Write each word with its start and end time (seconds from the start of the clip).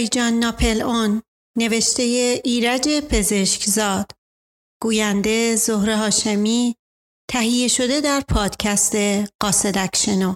دایجان 0.00 0.32
ناپل 0.32 0.82
اون 0.82 1.22
نوشته 1.58 2.02
ایرج 2.44 2.88
پزشکزاد. 2.88 4.10
گوینده 4.82 5.56
زهره 5.56 5.96
هاشمی 5.96 6.76
تهیه 7.30 7.68
شده 7.68 8.00
در 8.00 8.22
پادکست 8.28 8.96
قاصدکشنو 9.40 10.34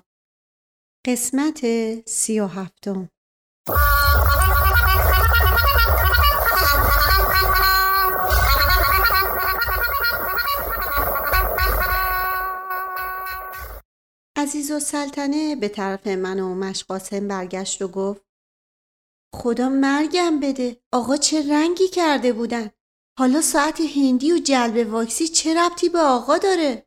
قسمت 1.06 1.60
سی 2.08 2.40
و 2.40 2.46
هفتم. 2.46 3.08
عزیز 14.36 14.70
و 14.70 14.80
سلطنه 14.80 15.56
به 15.56 15.68
طرف 15.68 16.06
من 16.06 16.40
و 16.40 16.54
مشقاسم 16.54 17.28
برگشت 17.28 17.82
و 17.82 17.88
گفت 17.88 18.33
خدا 19.34 19.68
مرگم 19.68 20.40
بده. 20.40 20.80
آقا 20.92 21.16
چه 21.16 21.52
رنگی 21.52 21.88
کرده 21.88 22.32
بودن. 22.32 22.70
حالا 23.18 23.40
ساعت 23.40 23.80
هندی 23.80 24.32
و 24.32 24.38
جلب 24.38 24.92
واکسی 24.92 25.28
چه 25.28 25.54
ربطی 25.54 25.88
به 25.88 25.98
آقا 25.98 26.38
داره؟ 26.38 26.86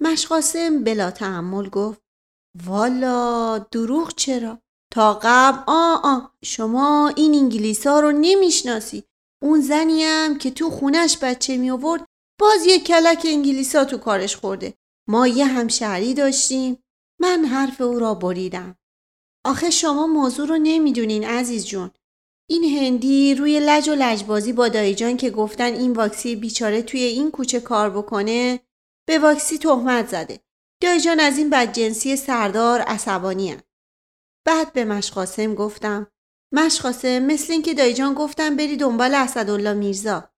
مشقاسم 0.00 0.84
بلا 0.84 1.10
تحمل 1.10 1.68
گفت 1.68 2.00
والا 2.66 3.58
دروغ 3.58 4.14
چرا؟ 4.16 4.58
تا 4.92 5.20
قبل 5.22 5.58
آ 5.66 5.94
آ 6.04 6.20
شما 6.44 7.12
این 7.16 7.34
انگلیس 7.34 7.86
ها 7.86 8.00
رو 8.00 8.12
نمی‌شناسی. 8.12 9.04
اون 9.42 9.60
زنیم 9.60 10.38
که 10.38 10.50
تو 10.50 10.70
خونش 10.70 11.18
بچه 11.18 11.56
می 11.56 11.70
آورد 11.70 12.04
باز 12.40 12.66
یه 12.66 12.80
کلک 12.80 13.22
انگلیس 13.24 13.76
ها 13.76 13.84
تو 13.84 13.98
کارش 13.98 14.36
خورده. 14.36 14.74
ما 15.08 15.26
یه 15.26 15.44
همشهری 15.44 16.14
داشتیم. 16.14 16.78
من 17.20 17.44
حرف 17.44 17.80
او 17.80 17.98
را 17.98 18.14
بریدم. 18.14 18.76
آخه 19.44 19.70
شما 19.70 20.06
موضوع 20.06 20.48
رو 20.48 20.58
نمی‌دونین 20.58 21.24
عزیز 21.24 21.66
جون. 21.66 21.90
این 22.50 22.78
هندی 22.78 23.34
روی 23.34 23.60
لج 23.60 23.88
و 23.88 23.94
لجبازی 23.94 24.52
با 24.52 24.68
دایجان 24.68 25.16
که 25.16 25.30
گفتن 25.30 25.72
این 25.72 25.92
واکسی 25.92 26.36
بیچاره 26.36 26.82
توی 26.82 27.00
این 27.00 27.30
کوچه 27.30 27.60
کار 27.60 27.90
بکنه 27.90 28.60
به 29.08 29.18
واکسی 29.18 29.58
تهمت 29.58 30.08
زده. 30.08 30.40
دایجان 30.82 31.20
از 31.20 31.38
این 31.38 31.50
بدجنسی 31.50 32.16
سردار 32.16 32.80
عصبانی 32.80 33.50
هست. 33.50 33.64
بعد 34.46 34.72
به 34.72 34.84
مشقاسم 34.84 35.54
گفتم 35.54 36.06
مشقاسم 36.52 37.18
مثل 37.18 37.52
اینکه 37.52 37.74
دایجان 37.74 38.14
گفتم 38.14 38.56
بری 38.56 38.76
دنبال 38.76 39.14
اسدالله 39.14 39.72
میرزا. 39.74 40.30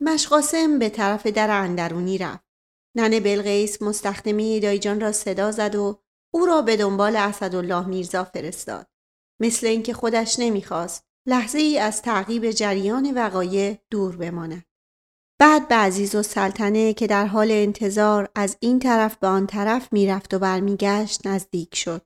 مشقاسم 0.00 0.78
به 0.78 0.88
طرف 0.88 1.26
در 1.26 1.50
اندرونی 1.50 2.18
رفت. 2.18 2.44
ننه 2.96 3.20
بلغیس 3.20 3.82
مستخدمه 3.82 4.60
دایجان 4.60 5.00
را 5.00 5.12
صدا 5.12 5.50
زد 5.50 5.74
و 5.74 6.02
او 6.34 6.46
را 6.46 6.62
به 6.62 6.76
دنبال 6.76 7.16
اسدالله 7.16 7.86
میرزا 7.86 8.24
فرستاد. 8.24 8.86
مثل 9.42 9.66
اینکه 9.66 9.94
خودش 9.94 10.38
نمی‌خواست 10.38 11.04
لحظه 11.28 11.58
ای 11.58 11.78
از 11.78 12.02
تعقیب 12.02 12.50
جریان 12.50 13.14
وقایع 13.14 13.78
دور 13.90 14.16
بماند. 14.16 14.64
بعد 15.40 15.68
به 15.68 15.74
عزیز 15.74 16.14
و 16.14 16.22
سلطنه 16.22 16.94
که 16.94 17.06
در 17.06 17.26
حال 17.26 17.50
انتظار 17.50 18.28
از 18.34 18.56
این 18.60 18.78
طرف 18.78 19.16
به 19.16 19.26
آن 19.26 19.46
طرف 19.46 19.92
می‌رفت 19.92 20.34
و 20.34 20.38
برمیگشت 20.38 21.26
نزدیک 21.26 21.74
شد. 21.74 22.02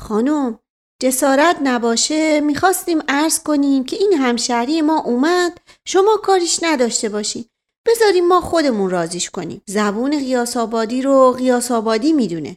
خانم 0.00 0.58
جسارت 1.02 1.56
نباشه 1.62 2.40
می‌خواستیم 2.40 3.02
عرض 3.08 3.42
کنیم 3.42 3.84
که 3.84 3.96
این 3.96 4.12
همشهری 4.12 4.82
ما 4.82 5.00
اومد 5.00 5.60
شما 5.84 6.16
کاریش 6.22 6.60
نداشته 6.62 7.08
باشیم 7.08 7.50
بذاریم 7.86 8.28
ما 8.28 8.40
خودمون 8.40 8.90
رازیش 8.90 9.30
کنیم 9.30 9.62
زبون 9.66 10.18
قیاس 10.18 10.56
آبادی 10.56 11.02
رو 11.02 11.34
قیاس 11.38 11.70
آبادی 11.70 12.12
می‌دونه 12.12 12.56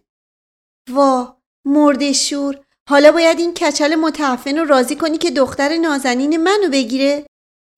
وا 0.90 1.42
مرد 1.66 2.12
شور. 2.12 2.66
حالا 2.90 3.12
باید 3.12 3.40
این 3.40 3.54
کچل 3.54 3.96
متعفن 3.96 4.58
رو 4.58 4.66
راضی 4.66 4.96
کنی 4.96 5.18
که 5.18 5.32
دختر 5.32 5.78
نازنین 5.78 6.38
منو 6.38 6.70
بگیره. 6.72 7.26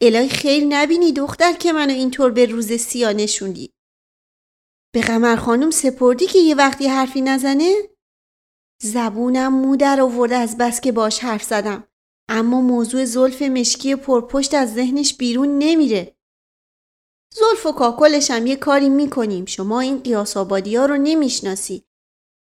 الهی 0.02 0.30
خیر 0.30 0.66
نبینی 0.70 1.12
دختر 1.12 1.54
که 1.54 1.74
منو 1.74 1.94
اینطور 1.94 2.32
به 2.32 2.46
روز 2.46 2.74
سیا 2.74 3.12
نشوندی. 3.12 3.74
به 4.94 5.02
قمر 5.02 5.36
خانم 5.36 5.72
سپردی 5.72 6.26
که 6.26 6.40
یه 6.40 6.56
وقتی 6.56 6.88
حرفی 6.88 7.22
نزنه؟ 7.22 7.76
زبونم 8.82 9.54
مو 9.54 9.76
در 9.76 10.02
آورده 10.02 10.36
از 10.36 10.58
بس 10.58 10.82
که 10.82 10.92
باش 10.92 11.20
حرف 11.20 11.44
زدم. 11.44 11.84
اما 12.30 12.62
موضوع 12.62 13.06
زلف 13.06 13.42
مشکی 13.42 13.96
پرپشت 13.96 14.54
از 14.54 14.74
ذهنش 14.74 15.18
بیرون 15.18 15.58
نمیره. 15.58 16.18
زلف 17.34 17.66
و 17.66 17.72
کاکلش 17.72 18.32
هم 18.32 18.48
یه 18.48 18.56
کاری 18.56 18.90
می‌کنیم. 18.90 19.46
شما 19.46 19.80
این 19.80 20.00
قیاس 20.00 20.38
ها 20.38 20.44
رو 20.86 20.98
نمی‌شناسی. 20.98 21.89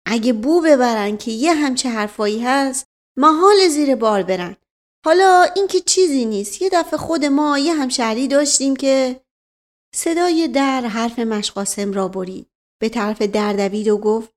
اگه 0.06 0.34
بو 0.34 0.62
ببرن 0.62 1.18
که 1.18 1.32
یه 1.32 1.54
همچه 1.54 1.90
حرفایی 1.90 2.44
هست 2.44 2.88
محال 3.18 3.68
زیر 3.68 3.96
بار 3.96 4.24
برن. 4.24 4.56
حالا 5.06 5.46
اینکه 5.56 5.80
چیزی 5.80 6.26
نیست. 6.26 6.62
یه 6.62 6.70
دفعه 6.74 6.98
خود 6.98 7.26
ما 7.26 7.58
یه 7.58 7.74
همشهری 7.74 8.28
داشتیم 8.28 8.76
که 8.76 9.22
صدای 9.96 10.48
در 10.48 10.82
حرف 10.82 11.20
مشقاسم 11.20 11.94
را 11.94 12.08
برید. 12.08 12.48
به 12.82 12.90
طرف 12.90 13.22
در 13.22 13.54
دوید 13.54 13.88
و 13.88 13.98
گفت 13.98 14.34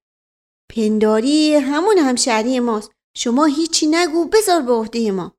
پنداری 0.76 1.54
همون 1.54 1.98
همشهری 1.98 2.60
ماست. 2.60 2.92
شما 3.16 3.44
هیچی 3.44 3.86
نگو 3.86 4.24
بذار 4.24 4.62
به 4.62 4.72
عهده 4.72 5.10
ما. 5.10 5.38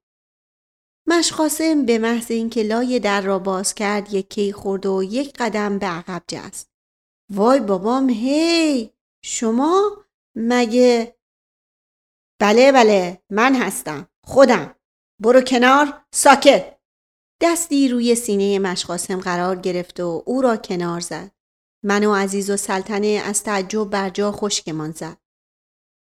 مشقاسم 1.08 1.86
به 1.86 1.98
محض 1.98 2.32
اینکه 2.32 2.64
لای 2.64 3.00
در 3.00 3.22
را 3.22 3.40
باز 3.40 3.74
کرد 3.74 4.14
یکی 4.14 4.54
خورد 4.54 4.86
و 4.86 5.04
یک 5.04 5.34
قدم 5.40 5.80
به 5.80 5.86
عقب 5.86 6.24
جست. 6.28 6.70
وای 7.34 7.60
بابام 7.60 8.10
هی! 8.10 8.94
شما 9.24 10.06
مگه؟ 10.42 11.16
بله 12.42 12.72
بله 12.72 13.22
من 13.30 13.56
هستم 13.56 14.08
خودم. 14.26 14.76
برو 15.22 15.42
کنار 15.42 16.06
ساکت. 16.14 16.80
دستی 17.42 17.88
روی 17.88 18.16
سینه 18.16 18.60
مشقاسم 18.60 19.20
قرار 19.20 19.56
گرفت 19.56 20.00
و 20.00 20.24
او 20.26 20.42
را 20.42 20.58
کنار 20.58 21.00
زد. 21.00 21.32
من 21.86 22.04
و 22.06 22.14
عزیز 22.14 22.50
و 22.50 22.58
سلطنه 22.58 23.22
از 23.26 23.44
تعجب 23.44 23.90
بر 23.90 24.10
جا 24.10 24.32
خشکمان 24.32 24.92
زد. 24.92 25.18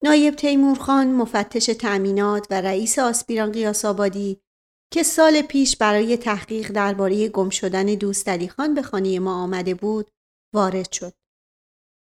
نایب 0.05 0.35
تیمورخان 0.35 1.12
مفتش 1.12 1.67
تأمینات 1.67 2.47
و 2.51 2.61
رئیس 2.61 2.99
آسپیران 2.99 3.53
قیاس 3.53 3.85
آبادی 3.85 4.41
که 4.93 5.03
سال 5.03 5.43
پیش 5.43 5.77
برای 5.77 6.17
تحقیق 6.17 6.73
درباره 6.73 7.29
گم 7.29 7.51
شدن 7.51 7.87
دوست 7.87 8.47
خان 8.47 8.75
به 8.75 8.83
خانه 8.83 9.19
ما 9.19 9.43
آمده 9.43 9.75
بود 9.75 10.11
وارد 10.55 10.93
شد. 10.93 11.12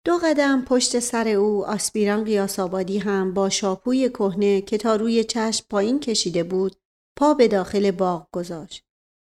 دو 0.05 0.17
قدم 0.23 0.65
پشت 0.65 0.99
سر 0.99 1.27
او 1.27 1.65
آسپیران 1.65 2.23
قیاس 2.23 2.59
آبادی 2.59 2.97
هم 2.97 3.33
با 3.33 3.49
شاپوی 3.49 4.09
کهنه 4.09 4.61
که 4.61 4.77
تا 4.77 4.95
روی 4.95 5.23
چشم 5.23 5.65
پایین 5.69 5.99
کشیده 5.99 6.43
بود 6.43 6.75
پا 7.17 7.33
به 7.33 7.47
داخل 7.47 7.91
باغ 7.91 8.27
گذاشت. 8.31 8.85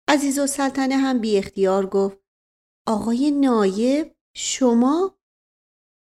عزیز 0.08 0.40
و 0.40 0.48
سلطنه 0.48 0.98
هم 0.98 1.22
بی 1.22 1.38
اختیار 1.38 1.86
گفت 1.86 2.18
آقای 2.88 3.32
نایب 3.32 4.16
شما؟ 4.36 5.18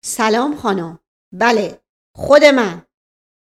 سلام 0.04 0.56
خانم. 0.56 0.98
بله 1.32 1.80
خود 2.16 2.44
من. 2.44 2.86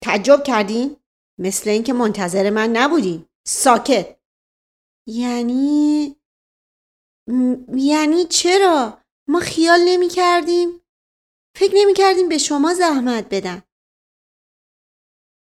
تعجب 0.05 0.43
کردین؟ 0.43 0.97
مثل 1.39 1.71
اینکه 1.71 1.93
منتظر 1.93 2.51
من 2.51 2.71
نبودین. 2.71 3.27
ساکت. 3.47 4.17
یعنی 5.07 6.17
یعنی 7.75 8.25
چرا؟ 8.25 8.99
ما 9.29 9.41
خیال 9.41 9.81
نمی 9.87 10.09
کردیم؟ 10.09 10.80
فکر 11.57 11.73
نمی 11.75 11.95
کردیم 11.95 12.29
به 12.29 12.39
شما 12.39 12.75
زحمت 12.75 13.27
بدن. 13.31 13.63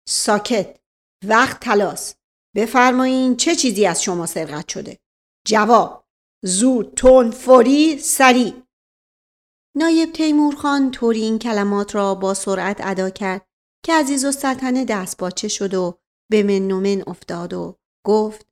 ساکت. 0.08 0.80
وقت 1.24 1.60
تلاس. 1.60 2.14
بفرمایین 2.56 3.36
چه 3.36 3.54
چیزی 3.56 3.86
از 3.86 4.02
شما 4.02 4.26
سرقت 4.26 4.68
شده؟ 4.68 4.98
جواب. 5.46 6.08
زود، 6.44 6.94
تون، 6.94 7.30
فوری، 7.30 7.98
سریع. 7.98 8.62
نایب 9.76 10.12
تیمورخان 10.12 10.90
طوری 10.90 11.22
این 11.22 11.38
کلمات 11.38 11.94
را 11.94 12.14
با 12.14 12.34
سرعت 12.34 12.80
ادا 12.80 13.10
کرد 13.10 13.48
که 13.84 13.92
عزیز 13.92 14.24
و 14.24 14.32
سلطنه 14.32 14.84
دست 14.84 15.18
باچه 15.18 15.48
شد 15.48 15.74
و 15.74 15.98
به 16.30 16.42
من 16.42 16.72
من 16.72 17.04
افتاد 17.06 17.52
و 17.52 17.78
گفت 18.06 18.46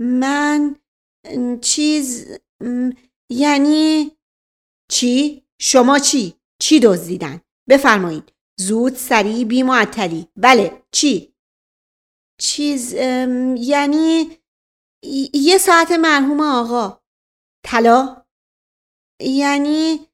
من 0.00 0.76
چیز 1.62 2.38
یعنی 3.30 4.10
چی؟ 4.90 5.44
شما 5.60 5.98
چی؟ 5.98 6.37
چی 6.62 6.80
دزدیدن؟ 6.80 7.40
بفرمایید. 7.68 8.32
زود 8.60 8.94
سریع 8.94 9.44
بی 9.44 9.62
معطلی 9.62 10.28
بله 10.36 10.82
چی؟ 10.92 11.34
چیز 12.40 12.92
یعنی 13.56 14.38
یه 15.34 15.58
ساعت 15.58 15.92
مرحوم 15.92 16.40
آقا. 16.40 17.00
طلا؟ 17.66 18.26
یعنی 19.20 20.08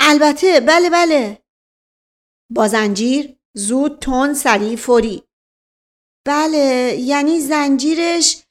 البته 0.00 0.60
بله 0.60 0.90
بله. 0.90 1.42
با 2.50 2.68
زنجیر 2.68 3.38
زود 3.56 3.98
تون 3.98 4.34
سریع 4.34 4.76
فوری. 4.76 5.22
بله 6.26 6.96
یعنی 7.00 7.40
زنجیرش 7.40 8.44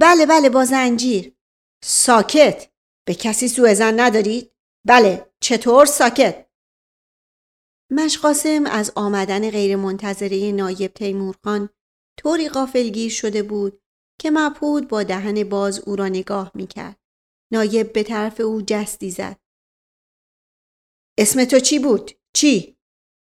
بله 0.00 0.26
بله 0.26 0.48
با 0.50 0.64
زنجیر 0.64 1.36
ساکت. 1.84 2.70
به 3.06 3.14
کسی 3.14 3.48
سوء 3.48 3.74
زن 3.74 4.00
ندارید؟ 4.00 4.52
بله. 4.86 5.29
چطور 5.50 5.86
ساکت 5.86 6.46
مشقاسم 7.92 8.66
از 8.66 8.92
آمدن 8.96 9.50
غیرمنتظره 9.50 10.52
نایب 10.52 10.92
تیمورخان 10.92 11.68
طوری 12.18 12.48
غافلگیر 12.48 13.10
شده 13.10 13.42
بود 13.42 13.82
که 14.20 14.30
مبهود 14.30 14.88
با 14.88 15.02
دهن 15.02 15.44
باز 15.44 15.78
او 15.78 15.96
را 15.96 16.08
نگاه 16.08 16.52
می‌کرد. 16.54 17.00
نایب 17.52 17.92
به 17.92 18.02
طرف 18.02 18.40
او 18.40 18.62
جستی 18.62 19.10
زد. 19.10 19.40
اسم 21.18 21.44
تو 21.44 21.58
چی 21.58 21.78
بود؟ 21.78 22.10
چی؟ 22.36 22.76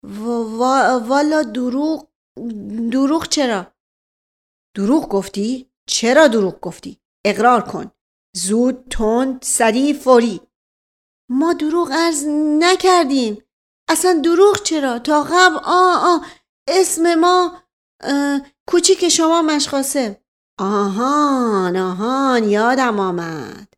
والا 0.03 1.43
دروغ 1.43 2.09
دروغ 2.91 3.27
چرا؟ 3.27 3.73
دروغ 4.75 5.09
گفتی؟ 5.09 5.71
چرا 5.87 6.27
دروغ 6.27 6.59
گفتی؟ 6.59 7.01
اقرار 7.25 7.61
کن. 7.61 7.91
زود 8.35 8.87
تند 8.89 9.41
سریع 9.41 9.93
فوری 9.93 10.41
ما 11.33 11.53
دروغ 11.53 11.91
عرض 11.91 12.25
نکردیم. 12.59 13.43
اصلا 13.89 14.21
دروغ 14.23 14.61
چرا؟ 14.63 14.99
تا 14.99 15.23
قبل 15.23 15.55
آ 15.63 15.93
آ 15.95 16.19
اسم 16.67 17.15
ما 17.15 17.63
کوچیک 18.67 19.09
شما 19.09 19.41
مشخاصه. 19.41 20.23
آهان 20.59 21.77
آهان 21.77 22.43
یادم 22.43 22.99
آمد. 22.99 23.73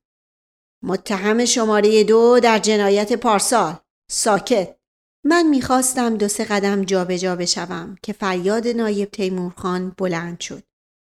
متهم 0.84 1.46
شماره 1.46 2.04
دو 2.04 2.40
در 2.40 2.60
جنایت 2.60 3.14
پارسال. 3.14 3.76
ساکت. 4.12 4.76
من 5.24 5.44
می‌خواستم 5.44 6.18
دو 6.18 6.28
سه 6.28 6.46
قدم 6.46 6.84
جابجا 6.84 7.18
جا 7.18 7.36
بشوم 7.36 7.96
که 8.04 8.14
فریاد 8.14 8.68
نایب 8.68 9.12
تیمورخان 9.12 9.90
بلند 9.98 10.40
شد. 10.40 10.64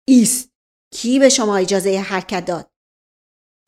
ایست. 0.08 0.50
کی 0.93 1.19
به 1.19 1.29
شما 1.29 1.56
اجازه 1.56 1.99
حرکت 1.99 2.44
داد؟ 2.44 2.70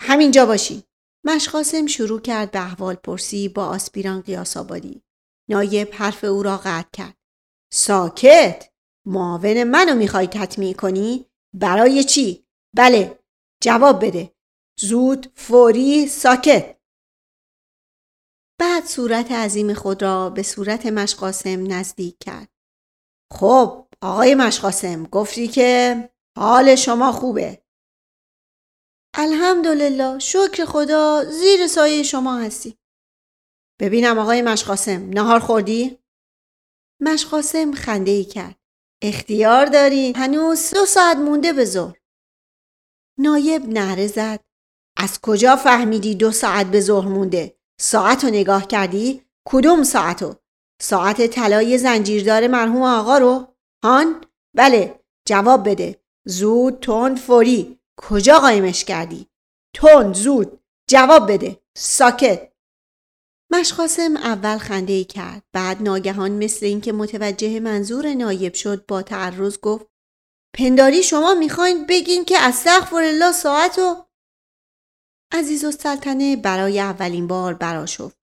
همینجا 0.03 0.47
باشی 0.47 0.90
مشقاسم 1.25 1.87
شروع 1.87 2.21
کرد 2.21 2.51
به 2.51 2.63
احوال 2.65 2.95
پرسی 2.95 3.49
با 3.49 3.67
آسپیران 3.67 4.21
قیاس 4.21 4.57
آبادی. 4.57 5.03
نایب 5.49 5.89
حرف 5.93 6.25
او 6.25 6.43
را 6.43 6.57
قطع 6.57 6.89
کرد. 6.93 7.17
ساکت! 7.73 8.71
معاون 9.07 9.65
منو 9.65 9.95
می‌خوای 9.95 10.27
تطمیع 10.27 10.73
کنی؟ 10.73 11.27
برای 11.55 12.05
چی؟ 12.05 12.47
بله 12.77 13.19
جواب 13.63 14.07
بده. 14.07 14.35
زود 14.81 15.33
فوری 15.37 16.07
ساکت! 16.07 16.77
بعد 18.61 18.85
صورت 18.85 19.33
عظیم 19.33 19.75
خود 19.75 20.03
را 20.03 20.31
به 20.31 20.43
صورت 20.43 20.87
مشقاسم 20.87 21.73
نزدیک 21.73 22.19
کرد. 22.19 22.49
خب 23.33 23.87
آقای 24.01 24.35
مشقاسم 24.35 25.05
گفتی 25.05 25.49
که 25.49 26.11
حال 26.39 26.75
شما 26.75 27.13
خوبه. 27.13 27.63
الحمدلله 29.15 30.19
شکر 30.19 30.65
خدا 30.65 31.25
زیر 31.25 31.67
سایه 31.67 32.03
شما 32.03 32.39
هستی. 32.39 32.79
ببینم 33.81 34.19
آقای 34.19 34.43
مشقاسم 34.43 35.11
نهار 35.11 35.41
خوردی؟ 35.41 35.99
مشقاسم 37.01 37.73
خنده 37.73 38.11
ای 38.11 38.25
کرد. 38.25 38.57
اختیار 39.03 39.67
داری؟ 39.67 40.13
هنوز 40.17 40.71
دو 40.75 40.87
ساعت 40.87 41.17
مونده 41.17 41.53
به 41.53 41.65
ظهر. 41.65 41.97
نایب 43.19 43.69
نهره 43.69 44.07
زد. 44.07 44.41
از 44.97 45.21
کجا 45.21 45.57
فهمیدی 45.57 46.15
دو 46.15 46.33
ساعت 46.33 46.67
به 46.67 46.81
ظهر 46.81 47.09
مونده؟ 47.09 47.57
ساعت 47.81 48.25
رو 48.25 48.31
نگاه 48.31 48.67
کردی؟ 48.67 49.23
کدوم 49.49 49.83
ساعتو؟ 49.83 50.35
ساعت 50.83 51.27
طلای 51.27 51.79
زنجیردار 51.79 52.47
مرحوم 52.47 52.83
آقا 52.83 53.19
رو؟ 53.19 53.55
هان؟ 53.85 54.25
بله 54.57 55.01
جواب 55.29 55.71
بده. 55.71 56.03
زود 56.27 56.81
تند 56.81 57.19
فوری. 57.19 57.80
کجا 58.03 58.39
قایمش 58.39 58.85
کردی؟ 58.85 59.27
تند 59.77 60.15
زود. 60.15 60.61
جواب 60.91 61.33
بده. 61.33 61.61
ساکت. 61.77 62.53
مشقاسم 63.53 64.17
اول 64.17 64.59
خنده 64.59 64.93
ای 64.93 65.05
کرد. 65.05 65.43
بعد 65.53 65.83
ناگهان 65.83 66.31
مثل 66.31 66.67
اینکه 66.67 66.93
متوجه 66.93 67.61
منظور 67.61 68.15
نایب 68.15 68.55
شد 68.55 68.87
با 68.87 69.03
تعرض 69.03 69.59
گفت 69.59 69.87
پنداری 70.57 71.03
شما 71.03 71.35
می‌خواین 71.35 71.87
بگین 71.87 72.25
که 72.25 72.37
استغفر 72.39 72.97
الله 72.97 73.33
ساعت 73.33 73.79
و 73.79 74.07
عزیز 75.33 75.77
سلطنه 75.77 76.37
برای 76.37 76.81
اولین 76.81 77.27
بار 77.27 77.55
براشفت 77.55 78.19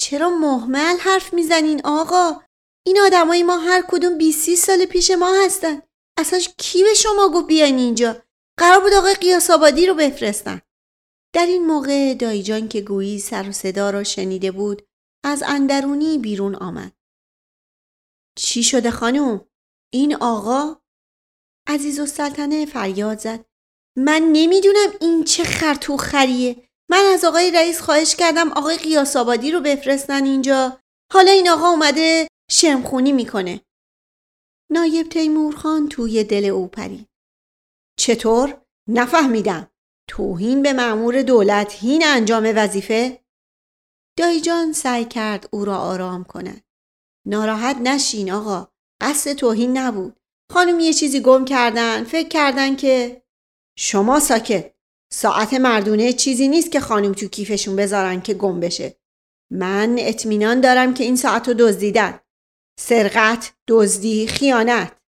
چرا 0.00 0.30
محمل 0.30 0.96
حرف 1.00 1.34
می‌زنین 1.34 1.80
آقا؟ 1.84 2.42
این 2.86 3.00
آدمای 3.00 3.42
ما 3.42 3.58
هر 3.58 3.82
کدوم 3.88 4.18
20 4.18 4.54
سال 4.54 4.84
پیش 4.84 5.10
ما 5.10 5.44
هستن. 5.44 5.82
اصلا 6.18 6.40
کی 6.58 6.82
به 6.82 6.94
شما 6.94 7.28
گفت 7.28 7.46
بیاین 7.46 7.78
اینجا؟ 7.78 8.22
قرار 8.60 8.80
بود 8.80 8.92
آقای 8.92 9.14
قیاس 9.14 9.50
آبادی 9.50 9.86
رو 9.86 9.94
بفرستن. 9.94 10.60
در 11.34 11.46
این 11.46 11.66
موقع 11.66 12.14
دایجان 12.14 12.68
که 12.68 12.80
گویی 12.80 13.18
سر 13.18 13.48
و 13.48 13.52
صدا 13.52 13.90
را 13.90 14.04
شنیده 14.04 14.50
بود 14.50 14.82
از 15.24 15.42
اندرونی 15.46 16.18
بیرون 16.18 16.54
آمد. 16.54 16.92
چی 18.38 18.62
شده 18.62 18.90
خانم؟ 18.90 19.46
این 19.92 20.14
آقا؟ 20.14 20.80
عزیز 21.68 22.00
و 22.00 22.06
سلطنه 22.06 22.66
فریاد 22.66 23.18
زد. 23.18 23.44
من 23.96 24.22
نمی‌دونم 24.32 24.92
این 25.00 25.24
چه 25.24 25.44
خرتو 25.44 25.96
خریه. 25.96 26.68
من 26.90 27.04
از 27.14 27.24
آقای 27.24 27.50
رئیس 27.50 27.80
خواهش 27.80 28.16
کردم 28.16 28.52
آقای 28.52 28.76
قیاس 28.76 29.16
آبادی 29.16 29.50
رو 29.50 29.60
بفرستن 29.60 30.24
اینجا. 30.24 30.80
حالا 31.12 31.30
این 31.30 31.48
آقا 31.48 31.68
اومده 31.68 32.28
شمخونی 32.50 33.12
می‌کنه. 33.12 33.60
نایب 34.72 35.08
تیمورخان 35.08 35.88
توی 35.88 36.24
دل 36.24 36.44
او 36.44 36.68
پرید. 36.68 37.09
چطور؟ 38.00 38.60
نفهمیدم. 38.88 39.70
توهین 40.08 40.62
به 40.62 40.72
معمور 40.72 41.22
دولت 41.22 41.72
هین 41.72 42.02
انجام 42.06 42.52
وظیفه؟ 42.56 43.24
دایجان 44.18 44.72
سعی 44.72 45.04
کرد 45.04 45.48
او 45.52 45.64
را 45.64 45.76
آرام 45.78 46.24
کند. 46.24 46.64
ناراحت 47.26 47.76
نشین 47.76 48.32
آقا. 48.32 48.68
قصد 49.00 49.32
توهین 49.32 49.78
نبود. 49.78 50.20
خانم 50.52 50.80
یه 50.80 50.92
چیزی 50.92 51.20
گم 51.20 51.44
کردن. 51.44 52.04
فکر 52.04 52.28
کردن 52.28 52.76
که 52.76 53.22
شما 53.78 54.20
ساکت. 54.20 54.74
ساعت 55.12 55.54
مردونه 55.54 56.12
چیزی 56.12 56.48
نیست 56.48 56.72
که 56.72 56.80
خانم 56.80 57.12
تو 57.12 57.26
کیفشون 57.26 57.76
بذارن 57.76 58.20
که 58.20 58.34
گم 58.34 58.60
بشه. 58.60 58.96
من 59.50 59.96
اطمینان 59.98 60.60
دارم 60.60 60.94
که 60.94 61.04
این 61.04 61.16
ساعت 61.16 61.48
رو 61.48 61.54
دزدیدن. 61.54 62.20
سرقت، 62.78 63.52
دزدی، 63.68 64.26
خیانت. 64.26 64.99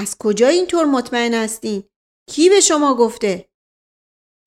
از 0.00 0.16
کجا 0.18 0.48
اینطور 0.48 0.84
مطمئن 0.84 1.34
هستین؟ 1.34 1.82
کی 2.28 2.48
به 2.48 2.60
شما 2.60 2.94
گفته؟ 2.94 3.48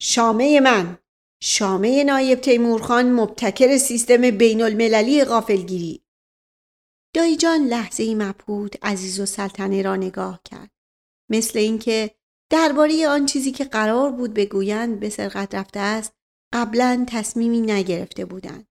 شامه 0.02 0.60
من 0.60 0.98
شامه 1.44 2.04
نایب 2.04 2.42
تیمورخان 2.42 3.12
مبتکر 3.12 3.78
سیستم 3.78 4.32
بین 4.32 4.62
المللی 4.62 5.24
غافلگیری 5.24 6.04
دایجان 7.16 7.66
لحظه 7.66 8.04
ای 8.04 8.16
مبهود 8.16 8.76
عزیز 8.82 9.20
و 9.20 9.26
سلطنه 9.26 9.82
را 9.82 9.96
نگاه 9.96 10.42
کرد 10.46 10.72
مثل 11.30 11.60
اینکه 11.60 12.16
درباره 12.52 13.08
آن 13.08 13.26
چیزی 13.26 13.52
که 13.52 13.64
قرار 13.64 14.12
بود 14.12 14.34
بگویند 14.34 15.00
به 15.00 15.10
سرقت 15.10 15.56
رفته 15.56 15.80
است 15.80 16.14
قبلا 16.54 17.06
تصمیمی 17.08 17.62
نگرفته 17.62 18.26
بودند 18.26 18.68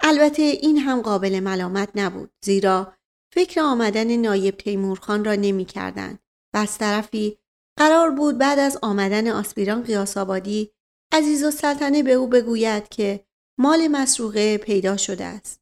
البته 0.00 0.42
این 0.42 0.78
هم 0.78 1.02
قابل 1.02 1.40
ملامت 1.40 1.88
نبود 1.94 2.30
زیرا 2.44 2.94
فکر 3.34 3.60
آمدن 3.60 4.16
نایب 4.16 4.56
تیمورخان 4.56 5.24
را 5.24 5.34
نمی 5.34 5.64
کردن 5.64 6.18
و 6.54 6.58
از 6.58 6.78
طرفی 6.78 7.38
قرار 7.78 8.10
بود 8.10 8.38
بعد 8.38 8.58
از 8.58 8.78
آمدن 8.82 9.28
آسپیران 9.28 9.82
قیاس 9.82 10.16
آبادی 10.16 10.72
عزیز 11.12 11.44
و 11.44 11.50
سلطنه 11.50 12.02
به 12.02 12.12
او 12.12 12.26
بگوید 12.26 12.88
که 12.88 13.26
مال 13.58 13.88
مسروقه 13.88 14.58
پیدا 14.58 14.96
شده 14.96 15.24
است. 15.24 15.60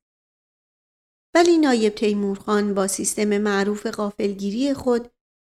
ولی 1.34 1.58
نایب 1.58 1.94
تیمورخان 1.94 2.74
با 2.74 2.86
سیستم 2.86 3.38
معروف 3.38 3.86
غافلگیری 3.86 4.74
خود 4.74 5.10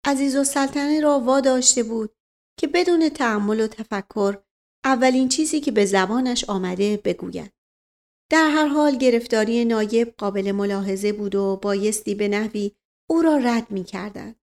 عزیز 0.06 0.36
و 0.36 0.44
سلطنه 0.44 1.02
را 1.02 1.20
واداشته 1.20 1.84
بود 1.84 2.16
که 2.60 2.68
بدون 2.68 3.10
تحمل 3.10 3.62
و 3.62 3.68
تفکر 3.68 4.38
اولین 4.86 5.30
چیزی 5.30 5.62
که 5.62 5.72
به 5.72 5.86
زبانش 5.86 6.44
آمده 6.44 6.98
بگوید. 6.98 7.54
در 8.32 8.50
هر 8.50 8.68
حال 8.68 8.98
گرفتاری 8.98 9.66
نایب 9.66 10.14
قابل 10.18 10.52
ملاحظه 10.52 11.14
بود 11.14 11.36
و 11.36 11.60
بایستی 11.62 12.16
به 12.16 12.28
نحوی 12.28 12.72
او 13.10 13.22
را 13.22 13.38
رد 13.38 13.72
می 13.72 13.84
کردن. 13.84 14.36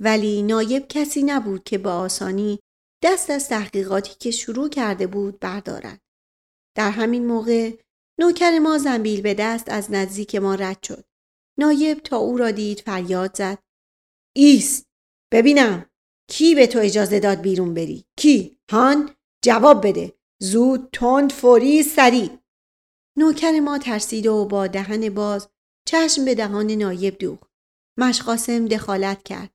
ولی 0.00 0.42
نایب 0.42 0.88
کسی 0.88 1.22
نبود 1.22 1.64
که 1.64 1.78
با 1.78 1.92
آسانی 1.92 2.60
دست 3.04 3.30
از 3.30 3.48
تحقیقاتی 3.48 4.14
که 4.20 4.30
شروع 4.30 4.68
کرده 4.68 5.06
بود 5.06 5.40
بردارد. 5.40 6.00
در 6.76 6.90
همین 6.90 7.26
موقع 7.26 7.72
نوکر 8.20 8.58
ما 8.58 8.78
زنبیل 8.78 9.20
به 9.20 9.34
دست 9.34 9.68
از 9.68 9.90
نزدیک 9.90 10.34
ما 10.34 10.54
رد 10.54 10.82
شد. 10.82 11.04
نایب 11.58 11.98
تا 11.98 12.16
او 12.16 12.36
را 12.36 12.50
دید 12.50 12.80
فریاد 12.80 13.36
زد. 13.36 13.58
ایست 14.36 14.86
ببینم 15.32 15.86
کی 16.30 16.54
به 16.54 16.66
تو 16.66 16.78
اجازه 16.78 17.20
داد 17.20 17.40
بیرون 17.40 17.74
بری؟ 17.74 18.04
کی؟ 18.18 18.58
هان؟ 18.70 19.14
جواب 19.44 19.86
بده. 19.86 20.12
زود 20.42 20.88
تند 20.92 21.32
فوری 21.32 21.82
سریع 21.82 22.41
نوکر 23.16 23.60
ما 23.60 23.78
ترسید 23.78 24.26
و 24.26 24.44
با 24.44 24.66
دهن 24.66 25.10
باز 25.14 25.48
چشم 25.86 26.24
به 26.24 26.34
دهان 26.34 26.70
نایب 26.70 27.18
دوخت. 27.18 27.50
مشقاسم 27.98 28.66
دخالت 28.68 29.22
کرد. 29.22 29.50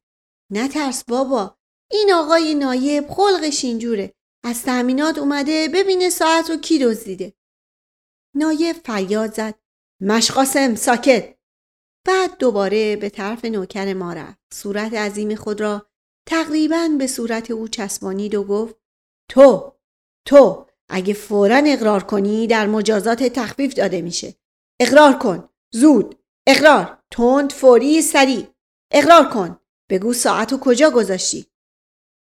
نترس 0.52 1.04
بابا. 1.04 1.58
این 1.92 2.14
آقای 2.14 2.56
نایب 2.56 3.08
خلقش 3.10 3.66
اینجوره. 3.66 4.14
از 4.44 4.64
تأمینات 4.64 5.18
اومده 5.18 5.68
ببینه 5.74 6.10
ساعت 6.10 6.50
رو 6.50 6.58
کی 6.58 6.80
دزدیده. 6.80 7.34
نایب 8.36 8.76
فریاد 8.86 9.34
زد. 9.34 9.56
مشقاسم 10.02 10.76
ساکت. 10.76 11.38
بعد 12.06 12.38
دوباره 12.38 12.96
به 12.96 13.10
طرف 13.10 13.46
نوکر 13.46 13.94
ما 13.94 14.14
رفت. 14.14 14.40
صورت 14.54 14.94
عظیم 14.94 15.36
خود 15.36 15.62
را 15.62 15.90
تقریبا 16.28 16.90
به 16.98 17.08
صورت 17.08 17.52
او 17.52 17.68
چسبانید 17.68 18.36
و 18.36 18.44
گفت 18.44 18.76
تو 19.30 19.74
تو 20.26 20.67
اگه 20.90 21.14
فورا 21.14 21.62
اقرار 21.66 22.04
کنی 22.04 22.48
در 22.48 22.68
مجازات 22.68 23.24
تخفیف 23.24 23.74
داده 23.74 24.02
میشه. 24.02 24.36
اقرار 24.80 25.18
کن. 25.18 25.50
زود. 25.74 26.20
اقرار. 26.48 27.04
تند 27.12 27.52
فوری 27.52 28.02
سریع. 28.02 28.48
اقرار 28.92 29.30
کن. 29.30 29.60
بگو 29.90 30.14
ساعت 30.14 30.60
کجا 30.60 30.90
گذاشتی؟ 30.90 31.46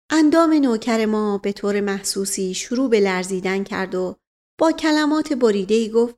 اندام 0.09 0.53
نوکر 0.53 1.05
ما 1.05 1.37
به 1.37 1.51
طور 1.53 1.81
محسوسی 1.81 2.53
شروع 2.53 2.89
به 2.89 2.99
لرزیدن 2.99 3.63
کرد 3.63 3.95
و 3.95 4.15
با 4.59 4.71
کلمات 4.71 5.33
بریده 5.33 5.89
گفت 5.89 6.15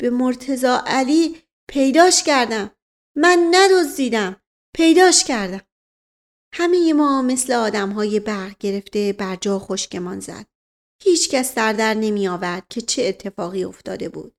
به 0.00 0.10
مرتزا 0.10 0.82
علی 0.86 1.36
پیداش 1.68 2.22
کردم. 2.22 2.70
من 3.16 3.54
ندزدیدم. 3.54 4.36
پیداش 4.76 5.24
کردم. 5.24 5.60
همه 6.54 6.92
ما 6.92 7.22
مثل 7.22 7.52
آدم 7.52 7.90
های 7.90 8.20
برق 8.20 8.58
گرفته 8.58 9.12
بر 9.12 9.36
جا 9.36 9.58
خشکمان 9.58 10.20
زد. 10.20 10.46
هیچ 11.02 11.30
کس 11.30 11.54
در 11.54 11.72
در 11.72 11.94
نمی 11.94 12.28
آورد 12.28 12.66
که 12.70 12.80
چه 12.80 13.02
اتفاقی 13.02 13.64
افتاده 13.64 14.08
بود. 14.08 14.34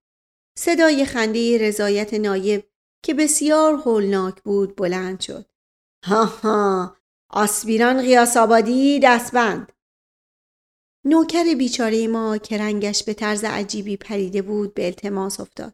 صدای 0.58 1.06
خنده 1.06 1.58
رضایت 1.68 2.14
نایب 2.14 2.68
که 3.04 3.14
بسیار 3.14 3.74
هولناک 3.74 4.42
بود 4.44 4.76
بلند 4.76 5.20
شد. 5.20 5.46
ها 6.06 6.26
ها 6.26 6.98
آسپیران 7.30 8.02
قیاس 8.02 8.38
آبادی 8.38 9.00
دستبند. 9.04 9.72
نوکر 11.06 11.56
بیچاره 11.58 12.08
ما 12.08 12.38
که 12.38 12.58
رنگش 12.58 13.04
به 13.04 13.14
طرز 13.14 13.44
عجیبی 13.44 13.98
پریده 13.98 14.42
بود 14.42 14.74
به 14.74 14.86
التماس 14.86 15.40
افتاد. 15.40 15.74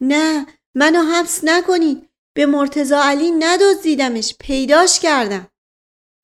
نه 0.00 0.46
منو 0.74 1.02
حبس 1.02 1.40
نکنید. 1.44 2.10
به 2.34 2.46
مرتزا 2.46 3.02
علی 3.02 3.30
ندزدیدمش 3.30 4.36
پیداش 4.40 5.00
کردم. 5.00 5.48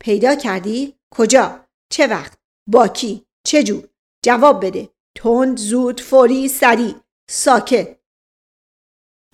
پیدا 0.00 0.34
کردی؟ 0.34 0.98
کجا؟ 1.14 1.66
چه 1.92 2.06
وقت؟ 2.06 2.38
با 2.66 2.88
کی؟ 2.88 3.25
چه 3.46 3.62
جور؟ 3.62 3.88
جواب 4.24 4.66
بده. 4.66 4.88
تند، 5.16 5.58
زود، 5.58 6.00
فوری، 6.00 6.48
سریع. 6.48 6.94
ساکت. 7.30 7.98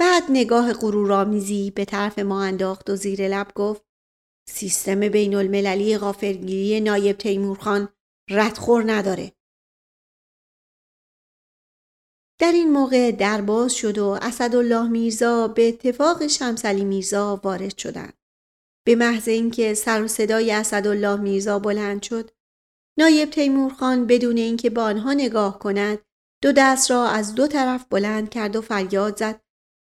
بعد 0.01 0.23
نگاه 0.31 0.73
غرورآمیزی 0.73 1.71
به 1.71 1.85
طرف 1.85 2.19
ما 2.19 2.43
انداخت 2.43 2.91
و 2.91 2.97
زیر 2.97 3.29
لب 3.29 3.53
گفت 3.55 3.85
سیستم 4.49 5.09
بین 5.09 5.35
المللی 5.35 5.99
غافرگیری 5.99 6.81
نایب 6.81 7.17
تیمورخان 7.17 7.89
ردخور 8.31 8.93
نداره. 8.93 9.33
در 12.41 12.53
این 12.53 12.73
موقع 12.73 13.13
در 13.13 13.41
باز 13.41 13.75
شد 13.75 13.99
و 13.99 14.19
اسدالله 14.23 14.89
میرزا 14.89 15.49
به 15.49 15.69
اتفاق 15.69 16.27
شمسلی 16.27 16.85
میرزا 16.85 17.41
وارد 17.45 17.79
شدند. 17.79 18.19
به 18.87 18.95
محض 18.95 19.29
اینکه 19.29 19.75
سر 19.75 20.03
و 20.03 20.09
صدای 20.09 20.53
اسدالله 20.53 21.21
میرزا 21.21 21.59
بلند 21.59 22.03
شد 22.03 22.31
نایب 22.99 23.31
تیمورخان 23.31 24.07
بدون 24.07 24.37
اینکه 24.37 24.71
به 24.71 24.81
آنها 24.81 25.13
نگاه 25.13 25.59
کند 25.59 25.99
دو 26.43 26.53
دست 26.57 26.91
را 26.91 27.09
از 27.09 27.35
دو 27.35 27.47
طرف 27.47 27.87
بلند 27.91 28.31
کرد 28.31 28.57
و 28.57 28.61
فریاد 28.61 29.19
زد. 29.19 29.41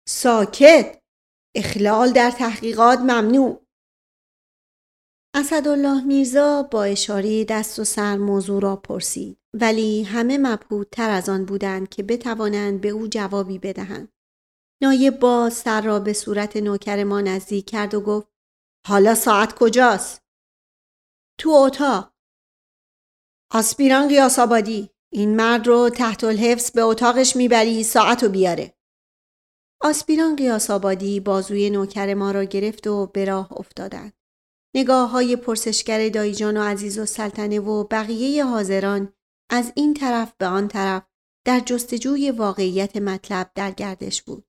ساکت! 0.10 1.02
اخلال 1.56 2.12
در 2.12 2.32
تحقیقات 2.32 3.00
ممنوع! 3.00 3.66
اسدالله 5.36 6.04
میرزا 6.04 6.64
با 6.64 6.84
اشاره 6.84 7.46
دست 7.46 7.80
و 7.80 7.84
سر 7.84 8.18
موضوع 8.18 8.62
را 8.62 8.76
پرسید. 8.76 9.40
ولی 9.54 10.04
همه 10.04 10.38
مبهودتر 10.38 11.10
از 11.10 11.30
آن 11.30 11.46
بودند 11.46 11.90
که 11.90 12.04
بتوانند 12.04 12.82
به 12.82 12.90
او 12.90 13.08
جوابی 13.08 13.60
بدهند. 13.60 14.10
نایب 14.84 15.20
با 15.20 15.50
سر 15.50 15.82
را 15.82 16.00
به 16.00 16.14
صورت 16.14 16.58
نوکر 16.58 17.04
ما 17.04 17.22
نزدیک 17.22 17.70
کرد 17.70 17.94
و 17.94 18.02
گفت 18.02 18.28
حالا 18.88 19.16
ساعت 19.16 19.54
کجاست؟ 19.54 20.22
تو 21.40 21.50
اتاق! 21.50 22.14
آسپیران 23.52 24.08
قیاس 24.08 24.40
آبادی 24.40 24.90
این 25.12 25.36
مرد 25.36 25.68
رو 25.68 25.90
تحت 25.90 26.24
الحفظ 26.24 26.72
به 26.72 26.82
اتاقش 26.82 27.36
می‌بری 27.36 27.84
ساعت 27.84 28.24
رو 28.24 28.30
بیاره 28.30 28.74
آسپیران 29.82 30.36
قیاس 30.36 30.70
آبادی 30.70 31.20
بازوی 31.20 31.70
نوکر 31.70 32.14
ما 32.14 32.32
را 32.32 32.44
گرفت 32.44 32.88
و 32.88 33.08
به 33.08 33.26
راه 33.26 33.54
افتادند 33.54 34.14
نگاه 34.76 35.10
های 35.10 35.36
پرسشگر 35.36 36.10
دایجان 36.10 36.58
و 36.58 36.62
عزیز 36.62 37.00
و 37.00 37.06
سلطنه 37.06 37.60
و 37.60 37.84
بقیه 37.84 38.46
حاضران 38.46 39.14
از 39.52 39.72
این 39.76 39.94
طرف 39.94 40.34
به 40.38 40.46
آن 40.46 40.68
طرف 40.68 41.04
در 41.46 41.60
جستجوی 41.60 42.32
واقعیت 42.32 42.98
مطلب 42.98 43.52
در 43.56 43.72
گردش 43.72 44.22
بود. 44.22 44.46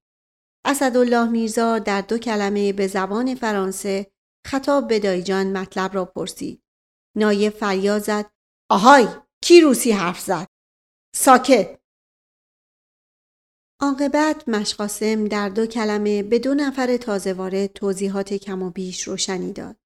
اسدالله 0.65 1.29
میرزا 1.29 1.79
در 1.79 2.01
دو 2.01 2.19
کلمه 2.19 2.73
به 2.73 2.87
زبان 2.87 3.35
فرانسه 3.35 4.13
خطاب 4.47 4.89
به 4.89 4.99
دایجان 4.99 5.59
مطلب 5.59 5.95
را 5.95 6.05
پرسید. 6.05 6.63
نایب 7.17 7.53
فریاد 7.53 8.03
زد 8.03 8.31
آهای 8.71 9.09
کی 9.43 9.61
روسی 9.61 9.93
حرف 9.93 10.21
زد؟ 10.21 10.49
ساکت 11.15 11.81
عاقبت 13.81 14.49
مشقاسم 14.49 15.25
در 15.25 15.49
دو 15.49 15.67
کلمه 15.67 16.23
به 16.23 16.39
دو 16.39 16.55
نفر 16.55 16.97
تازه 16.97 17.33
وارد 17.33 17.67
توضیحات 17.67 18.35
کم 18.35 18.63
و 18.63 18.71
بیش 18.71 19.03
روشنی 19.03 19.53
داد. 19.53 19.77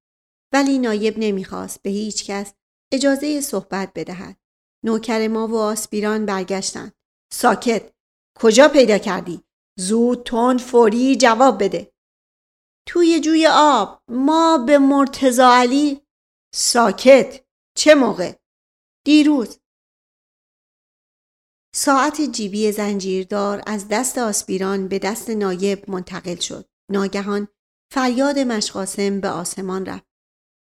ولی 0.53 0.79
نایب 0.79 1.13
نمی‌خواست 1.17 1.81
به 1.81 1.89
هیچ 1.89 2.25
کس 2.25 2.53
اجازه 2.93 3.41
صحبت 3.41 3.91
بدهد. 3.95 4.37
نوکر 4.85 5.27
ما 5.27 5.47
و 5.47 5.57
آسپیران 5.57 6.25
برگشتند. 6.25 6.93
ساکت. 7.33 7.93
کجا 8.39 8.67
پیدا 8.67 8.97
کردی؟ 8.97 9.43
زود 9.79 10.23
تند 10.23 10.61
فوری 10.61 11.15
جواب 11.15 11.63
بده. 11.63 11.91
توی 12.87 13.19
جوی 13.19 13.47
آب 13.51 14.03
ما 14.07 14.57
به 14.57 14.77
مرتزا 14.77 15.53
علی 15.53 16.01
ساکت 16.55 17.45
چه 17.77 17.95
موقع؟ 17.95 18.33
دیروز 19.05 19.59
ساعت 21.75 22.21
جیبی 22.21 22.71
زنجیردار 22.71 23.63
از 23.67 23.87
دست 23.87 24.17
آسپیران 24.17 24.87
به 24.87 24.99
دست 24.99 25.29
نایب 25.29 25.89
منتقل 25.89 26.35
شد. 26.35 26.69
ناگهان 26.91 27.47
فریاد 27.93 28.39
مشقاسم 28.39 29.19
به 29.19 29.29
آسمان 29.29 29.85
رفت. 29.85 30.05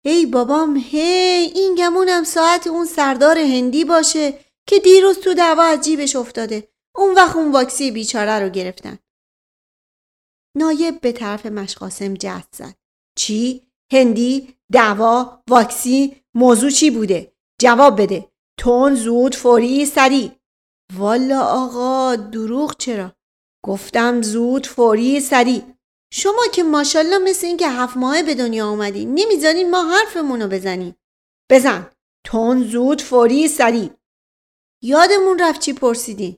ای 0.05 0.25
بابام 0.25 0.77
هی 0.77 1.51
این 1.55 1.75
گمونم 1.75 2.23
ساعت 2.23 2.67
اون 2.67 2.85
سردار 2.85 3.37
هندی 3.37 3.85
باشه 3.85 4.39
که 4.67 4.79
دیروز 4.79 5.19
تو 5.19 5.33
دعوا 5.33 5.63
از 5.63 5.81
جیبش 5.81 6.15
افتاده 6.15 6.67
اون 6.95 7.15
وقت 7.15 7.35
اون 7.35 7.51
واکسی 7.51 7.91
بیچاره 7.91 8.39
رو 8.39 8.49
گرفتن 8.49 8.99
نایب 10.57 11.01
به 11.01 11.11
طرف 11.11 11.45
مشقاسم 11.45 12.13
جست 12.13 12.55
زد 12.55 12.75
چی؟ 13.17 13.67
هندی؟ 13.91 14.57
دعوا؟ 14.71 15.43
واکسی؟ 15.49 16.21
موضوع 16.33 16.69
چی 16.69 16.89
بوده؟ 16.89 17.36
جواب 17.61 18.01
بده. 18.01 18.31
تون 18.59 18.95
زود 18.95 19.35
فوری 19.35 19.85
سریع 19.85 20.31
والا 20.97 21.41
آقا 21.41 22.15
دروغ 22.15 22.77
چرا؟ 22.77 23.15
گفتم 23.65 24.21
زود 24.21 24.65
فوری 24.65 25.19
سریع 25.19 25.63
شما 26.13 26.41
که 26.53 26.63
ماشالله 26.63 27.17
مثل 27.17 27.47
این 27.47 27.57
که 27.57 27.69
هفت 27.69 27.97
ماه 27.97 28.23
به 28.23 28.35
دنیا 28.35 28.67
آمدین 28.67 29.13
نمی‌ذارین 29.13 29.71
ما 29.71 29.83
حرفمون 29.83 30.41
رو 30.41 30.47
بزنیم. 30.47 30.95
بزن. 31.51 31.91
تون 32.25 32.63
زود 32.63 33.01
فوری 33.01 33.47
سریع 33.47 33.89
یادمون 34.83 35.39
رفت 35.39 35.61
چی 35.61 35.73
پرسیدین 35.73 36.37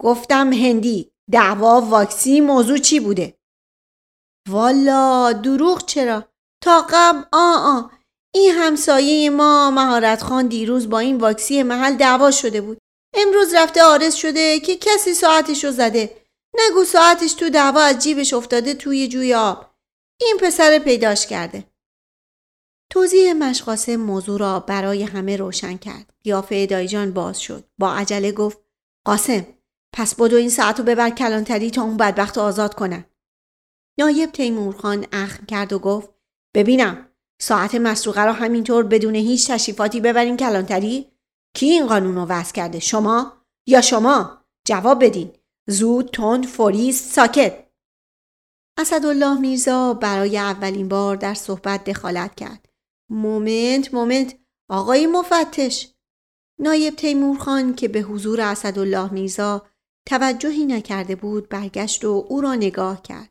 گفتم 0.00 0.52
هندی. 0.52 1.12
دعوا 1.32 1.80
واکسی 1.80 2.40
موضوع 2.40 2.78
چی 2.78 3.00
بوده؟ 3.00 3.38
والا 4.48 5.32
دروغ 5.32 5.86
چرا؟ 5.86 6.28
تا 6.62 6.86
قبل 6.90 7.22
آ 7.32 7.54
آ 7.54 7.82
این 8.34 8.50
همسایه 8.54 9.30
ما 9.30 9.70
مهارت 9.70 10.22
خان 10.22 10.46
دیروز 10.46 10.90
با 10.90 10.98
این 10.98 11.16
واکسی 11.16 11.62
محل 11.62 11.96
دعوا 11.96 12.30
شده 12.30 12.60
بود. 12.60 12.78
امروز 13.14 13.54
رفته 13.54 13.82
آرز 13.82 14.14
شده 14.14 14.60
که 14.60 14.76
کسی 14.76 15.14
ساعتش 15.14 15.64
رو 15.64 15.70
زده. 15.70 16.16
نگو 16.54 16.84
ساعتش 16.84 17.32
تو 17.32 17.50
دعوا 17.50 17.80
از 17.80 17.98
جیبش 17.98 18.34
افتاده 18.34 18.74
توی 18.74 19.08
جوی 19.08 19.34
آب. 19.34 19.74
این 20.20 20.36
پسر 20.40 20.78
پیداش 20.78 21.26
کرده. 21.26 21.64
توضیح 22.90 23.32
مشقاسم 23.32 23.96
موضوع 23.96 24.40
را 24.40 24.60
برای 24.60 25.02
همه 25.02 25.36
روشن 25.36 25.76
کرد. 25.76 26.14
قیافه 26.24 26.66
دایجان 26.66 27.12
باز 27.12 27.40
شد. 27.40 27.64
با 27.78 27.94
عجله 27.94 28.32
گفت 28.32 28.58
قاسم 29.06 29.46
پس 29.92 30.14
بدو 30.14 30.36
این 30.36 30.50
ساعت 30.50 30.78
رو 30.78 30.84
ببر 30.84 31.10
کلانتری 31.10 31.70
تا 31.70 31.82
اون 31.82 31.96
بدبخت 31.96 32.38
آزاد 32.38 32.74
کنن. 32.74 33.04
نایب 33.98 34.30
تیمورخان 34.30 35.06
اخم 35.12 35.46
کرد 35.46 35.72
و 35.72 35.78
گفت 35.78 36.10
ببینم. 36.54 37.13
ساعت 37.44 37.74
مسروقه 37.74 38.24
را 38.24 38.32
همینطور 38.32 38.84
بدون 38.84 39.14
هیچ 39.14 39.50
تشریفاتی 39.50 40.00
ببرین 40.00 40.36
کلانتری؟ 40.36 41.12
کی 41.54 41.66
این 41.66 41.86
قانون 41.86 42.14
رو 42.14 42.24
وضع 42.24 42.52
کرده؟ 42.52 42.78
شما؟ 42.78 43.32
یا 43.66 43.80
شما؟ 43.80 44.44
جواب 44.66 45.04
بدین. 45.04 45.32
زود 45.68 46.10
تند 46.10 46.46
فوری 46.46 46.92
ساکت. 46.92 47.64
اسدالله 48.78 49.40
میرزا 49.40 49.94
برای 49.94 50.38
اولین 50.38 50.88
بار 50.88 51.16
در 51.16 51.34
صحبت 51.34 51.84
دخالت 51.84 52.34
کرد. 52.34 52.68
moment 53.10 53.94
moment. 53.94 54.34
آقای 54.68 55.06
مفتش. 55.06 55.94
نایب 56.60 56.94
تیمور 56.94 57.38
خان 57.38 57.74
که 57.74 57.88
به 57.88 58.00
حضور 58.00 58.40
اسدالله 58.40 59.12
میرزا 59.12 59.66
توجهی 60.08 60.66
نکرده 60.66 61.16
بود 61.16 61.48
برگشت 61.48 62.04
و 62.04 62.26
او 62.28 62.40
را 62.40 62.54
نگاه 62.54 63.02
کرد. 63.02 63.30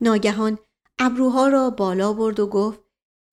ناگهان 0.00 0.58
ابروها 0.98 1.48
را 1.48 1.70
بالا 1.70 2.12
برد 2.12 2.40
و 2.40 2.46
گفت 2.46 2.81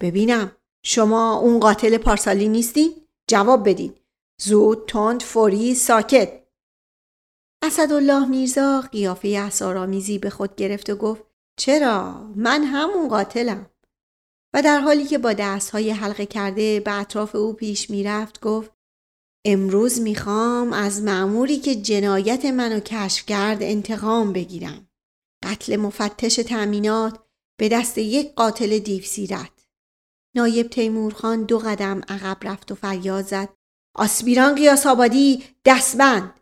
ببینم 0.01 0.51
شما 0.83 1.33
اون 1.33 1.59
قاتل 1.59 1.97
پارسالی 1.97 2.47
نیستین؟ 2.47 2.95
جواب 3.27 3.69
بدین. 3.69 3.95
زود، 4.41 4.85
تند، 4.87 5.23
فوری، 5.23 5.75
ساکت. 5.75 6.43
اسدالله 7.63 8.27
میرزا 8.27 8.81
قیافه 8.91 9.27
اسارآمیزی 9.27 10.17
به 10.19 10.29
خود 10.29 10.55
گرفت 10.55 10.89
و 10.89 10.95
گفت 10.95 11.23
چرا؟ 11.59 12.23
من 12.35 12.63
همون 12.63 13.07
قاتلم. 13.07 13.69
و 14.53 14.61
در 14.61 14.79
حالی 14.79 15.05
که 15.05 15.17
با 15.17 15.33
دستهای 15.33 15.91
حلقه 15.91 16.25
کرده 16.25 16.79
به 16.79 16.99
اطراف 16.99 17.35
او 17.35 17.53
پیش 17.53 17.89
می‌رفت 17.89 18.41
گفت 18.41 18.71
امروز 19.45 20.01
می‌خوام 20.01 20.73
از 20.73 21.01
معموری 21.01 21.57
که 21.57 21.75
جنایت 21.75 22.45
منو 22.45 22.79
کشف 22.79 23.25
کرد 23.25 23.63
انتقام 23.63 24.33
بگیرم. 24.33 24.89
قتل 25.43 25.75
مفتش 25.75 26.35
تأمینات 26.35 27.19
به 27.59 27.69
دست 27.69 27.97
یک 27.97 28.33
قاتل 28.35 28.79
دیو 28.79 29.03
سیرت. 29.03 29.58
نایب 30.35 30.69
تیمورخان 30.69 31.43
دو 31.43 31.59
قدم 31.59 32.01
عقب 32.07 32.37
رفت 32.41 32.71
و 32.71 32.75
فریاد 32.75 33.25
زد. 33.25 33.49
آسپیران 33.95 34.55
قیاس 34.55 34.85
آبادی 34.85 35.43
دستبند. 35.65 36.33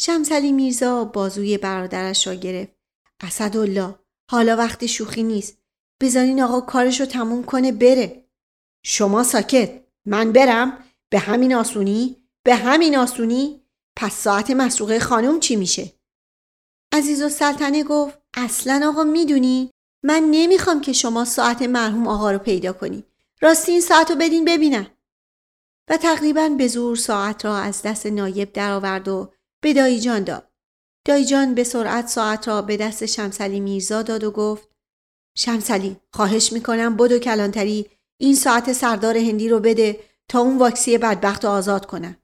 شمسلی 0.00 0.52
میرزا 0.52 1.04
بازوی 1.04 1.58
برادرش 1.58 2.26
را 2.26 2.34
گرفت. 2.34 2.72
اسدالله 3.20 3.94
حالا 4.30 4.56
وقت 4.56 4.86
شوخی 4.86 5.22
نیست. 5.22 5.58
بذارین 6.00 6.42
آقا 6.42 6.60
کارش 6.60 7.00
رو 7.00 7.06
تموم 7.06 7.44
کنه 7.44 7.72
بره. 7.72 8.24
شما 8.82 9.22
ساکت. 9.22 9.80
من 10.06 10.32
برم. 10.32 10.84
به 11.10 11.18
همین 11.18 11.54
آسونی؟ 11.54 12.16
به 12.42 12.54
همین 12.54 12.96
آسونی؟ 12.96 13.62
پس 13.96 14.14
ساعت 14.14 14.50
مسروقه 14.50 15.00
خانم 15.00 15.40
چی 15.40 15.56
میشه؟ 15.56 15.92
عزیز 16.92 17.22
و 17.22 17.28
سلطنه 17.28 17.84
گفت 17.84 18.18
اصلا 18.34 18.88
آقا 18.88 19.04
می‌دونی؟ 19.04 19.70
من 20.02 20.28
نمی‌خوام 20.30 20.80
که 20.80 20.92
شما 20.92 21.24
ساعت 21.24 21.62
مرحوم 21.62 22.08
آقا 22.08 22.30
رو 22.30 22.38
پیدا 22.38 22.72
کنید. 22.72 23.06
راستی 23.40 23.72
این 23.72 23.80
ساعت 23.80 24.10
رو 24.10 24.16
بدین 24.16 24.44
ببینم. 24.44 24.86
و 25.90 25.96
تقریبا 25.96 26.48
به 26.48 26.68
زور 26.68 26.96
ساعت 26.96 27.44
را 27.44 27.56
از 27.56 27.82
دست 27.82 28.06
نایب 28.06 28.52
درآورد 28.52 29.08
و 29.08 29.32
به 29.60 29.72
دایجان 29.72 30.24
داد. 30.24 30.50
دایجان 31.04 31.54
به 31.54 31.64
سرعت 31.64 32.08
ساعت 32.08 32.48
را 32.48 32.62
به 32.62 32.76
دست 32.76 33.06
شمسلی 33.06 33.60
میرزا 33.60 34.02
داد 34.02 34.24
و 34.24 34.30
گفت 34.30 34.68
شمسلی 35.36 35.96
خواهش 36.12 36.52
می‌کنم 36.52 36.96
بدو 36.96 37.18
کلانتری 37.18 37.90
این 38.20 38.34
ساعت 38.34 38.72
سردار 38.72 39.16
هندی 39.16 39.48
رو 39.48 39.60
بده 39.60 40.00
تا 40.28 40.40
اون 40.40 40.58
واکسی 40.58 40.98
بدبخت 40.98 41.44
رو 41.44 41.50
آزاد 41.50 41.86
کنم. 41.86 42.16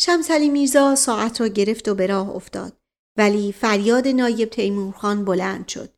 شمسلی 0.00 0.48
میرزا 0.48 0.94
ساعت 0.94 1.40
را 1.40 1.48
گرفت 1.48 1.88
و 1.88 1.94
به 1.94 2.06
راه 2.06 2.30
افتاد 2.30 2.76
ولی 3.16 3.52
فریاد 3.52 4.08
نایب 4.08 4.48
تیمورخان 4.48 5.24
بلند 5.24 5.68
شد. 5.68 5.94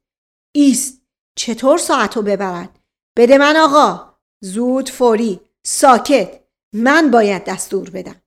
ایست 0.53 1.00
چطور 1.41 1.79
ساعتو 1.79 2.23
ببرن؟ 2.23 2.69
بده 3.17 3.39
من 3.39 3.57
آقا. 3.57 4.15
زود 4.45 4.89
فوری. 4.89 5.41
ساکت. 5.67 6.41
من 6.75 7.11
باید 7.11 7.45
دستور 7.45 7.91
بدم. 7.91 8.23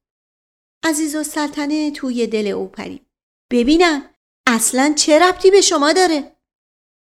عزیز 0.86 1.16
و 1.16 1.24
سلطنه 1.24 1.92
توی 1.92 2.28
دل 2.28 2.48
او 2.48 2.68
پرید 2.68 3.06
ببینم 3.52 4.10
اصلا 4.48 4.94
چه 4.98 5.20
ربطی 5.20 5.52
به 5.52 5.62
شما 5.62 5.94
داره؟ 5.94 6.36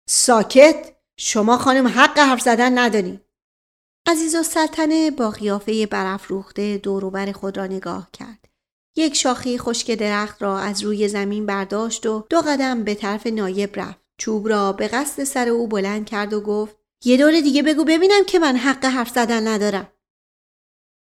ساکت. 0.09 0.95
شما 1.19 1.57
خانم 1.57 1.87
حق 1.87 2.19
حرف 2.19 2.41
زدن 2.41 2.77
نداری 2.77 3.19
عزیز 4.07 4.35
و 4.35 4.43
سلطنه 4.43 5.11
با 5.11 5.29
قیافه 5.29 5.85
برافروخته 5.85 6.77
دوروبر 6.77 7.31
خود 7.31 7.57
را 7.57 7.65
نگاه 7.65 8.09
کرد. 8.11 8.47
یک 8.95 9.15
شاخی 9.15 9.57
خشک 9.57 9.91
درخت 9.91 10.41
را 10.41 10.59
از 10.59 10.83
روی 10.83 11.07
زمین 11.07 11.45
برداشت 11.45 12.05
و 12.05 12.27
دو 12.29 12.41
قدم 12.41 12.83
به 12.83 12.95
طرف 12.95 13.27
نایب 13.27 13.79
رفت. 13.79 14.02
چوب 14.23 14.49
را 14.49 14.73
به 14.73 14.87
قصد 14.87 15.23
سر 15.23 15.49
او 15.49 15.67
بلند 15.67 16.05
کرد 16.05 16.33
و 16.33 16.41
گفت 16.41 16.77
یه 17.03 17.17
دور 17.17 17.41
دیگه 17.41 17.63
بگو 17.63 17.83
ببینم 17.83 18.25
که 18.27 18.39
من 18.39 18.55
حق 18.55 18.85
حرف 18.85 19.09
زدن 19.09 19.47
ندارم. 19.47 19.91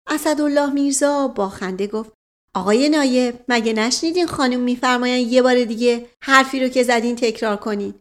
اسدالله 0.07 0.73
میرزا 0.73 1.29
با 1.29 1.49
خنده 1.49 1.87
گفت 1.87 2.13
آقای 2.55 2.89
نایب 2.89 3.45
مگه 3.49 3.73
نشنیدین 3.73 4.27
خانم 4.27 4.61
میفرماین 4.61 5.29
یه 5.29 5.43
بار 5.43 5.65
دیگه 5.65 6.11
حرفی 6.23 6.61
رو 6.61 6.69
که 6.69 6.83
زدین 6.83 7.17
تکرار 7.17 7.57
کنین؟ 7.57 7.95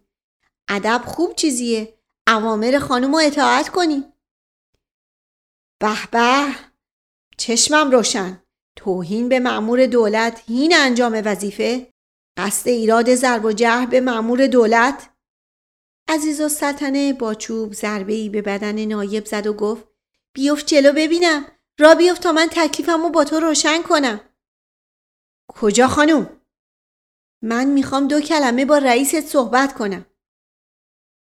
ادب 0.67 1.01
خوب 1.06 1.36
چیزیه 1.36 1.97
اوامر 2.28 2.80
خانم 2.80 3.12
رو 3.12 3.17
اطاعت 3.17 3.69
کنین. 3.69 4.13
به 5.80 6.08
به 6.12 6.56
چشمم 7.38 7.91
روشن 7.91 8.43
توهین 8.75 9.30
به 9.30 9.39
معمور 9.39 9.86
دولت 9.86 10.43
هین 10.47 10.73
انجام 10.75 11.21
وظیفه؟ 11.25 11.94
قصد 12.38 12.67
ایراد 12.67 13.15
ضرب 13.15 13.45
و 13.45 13.52
جهر 13.52 13.86
به 13.86 14.02
معمور 14.02 14.48
دولت؟ 14.48 15.10
عزیز 16.10 16.41
و 16.41 16.50
سلطنه 16.50 17.13
با 17.13 17.34
چوب 17.34 17.74
ضربه 17.74 18.30
به 18.30 18.41
بدن 18.41 18.86
نایب 18.86 19.26
زد 19.26 19.48
و 19.48 19.54
گفت 19.54 19.88
بیفت 20.34 20.65
جلو 20.65 20.91
ببینم. 20.93 21.45
را 21.80 21.95
بیفت 21.95 22.21
تا 22.21 22.32
من 22.32 22.48
تکلیفم 22.52 23.02
رو 23.04 23.10
با 23.10 23.24
تو 23.24 23.39
روشن 23.39 23.82
کنم. 23.82 24.19
کجا 25.48 25.88
خانوم؟ 25.88 26.41
من 27.41 27.65
می‌خوام 27.65 28.08
دو 28.08 28.21
کلمه 28.21 28.65
با 28.65 28.78
رئیست 28.78 29.21
صحبت 29.21 29.74
کنم. 29.74 30.06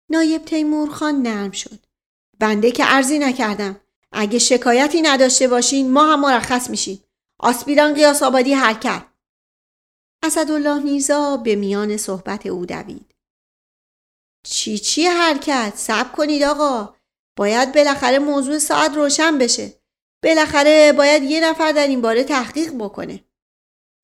نایب 0.09 0.45
تیمور 0.45 0.89
خان 0.89 1.21
نرم 1.21 1.51
شد. 1.51 1.79
بنده 2.39 2.71
که 2.71 2.83
ارزی 2.87 3.19
نکردم 3.19 3.81
اگه 4.11 4.39
شکایتی 4.39 5.01
نداشته 5.01 5.47
باشین 5.47 5.91
ما 5.91 6.13
هم 6.13 6.19
مرخص 6.21 6.69
میشیم. 6.69 7.03
آسپیران 7.39 7.93
قیاس 7.93 8.23
آبادی 8.23 8.53
حرکت. 8.53 9.06
اسدالله 10.23 10.83
میرزا 10.83 11.37
به 11.37 11.55
میان 11.55 11.97
صحبت 11.97 12.45
او 12.45 12.65
دوید. 12.65 13.15
چی 14.43 14.77
چی 14.77 15.05
حرکت؟ 15.05 15.73
صبر 15.75 16.09
کنید 16.09 16.43
آقا. 16.43 16.95
باید 17.37 17.73
بالاخره 17.75 18.19
موضوع 18.19 18.57
ساعت 18.57 18.95
روشن 18.95 19.37
بشه. 19.37 19.73
بالاخره 20.23 20.93
باید 20.97 21.23
یه 21.23 21.49
نفر 21.49 21.71
در 21.71 21.87
این 21.87 22.01
باره 22.01 22.23
تحقیق 22.23 22.73
بکنه. 22.73 23.23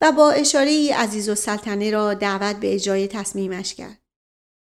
و 0.02 0.12
با 0.12 0.32
اشاره 0.32 0.70
ای 0.70 0.92
عزیز 0.92 1.30
و 1.30 1.36
سلطنه 1.36 1.92
را 1.92 2.14
دعوت 2.14 2.56
به 2.56 2.74
اجرای 2.74 3.08
تصمیمش 3.08 3.74
کرد. 3.74 4.02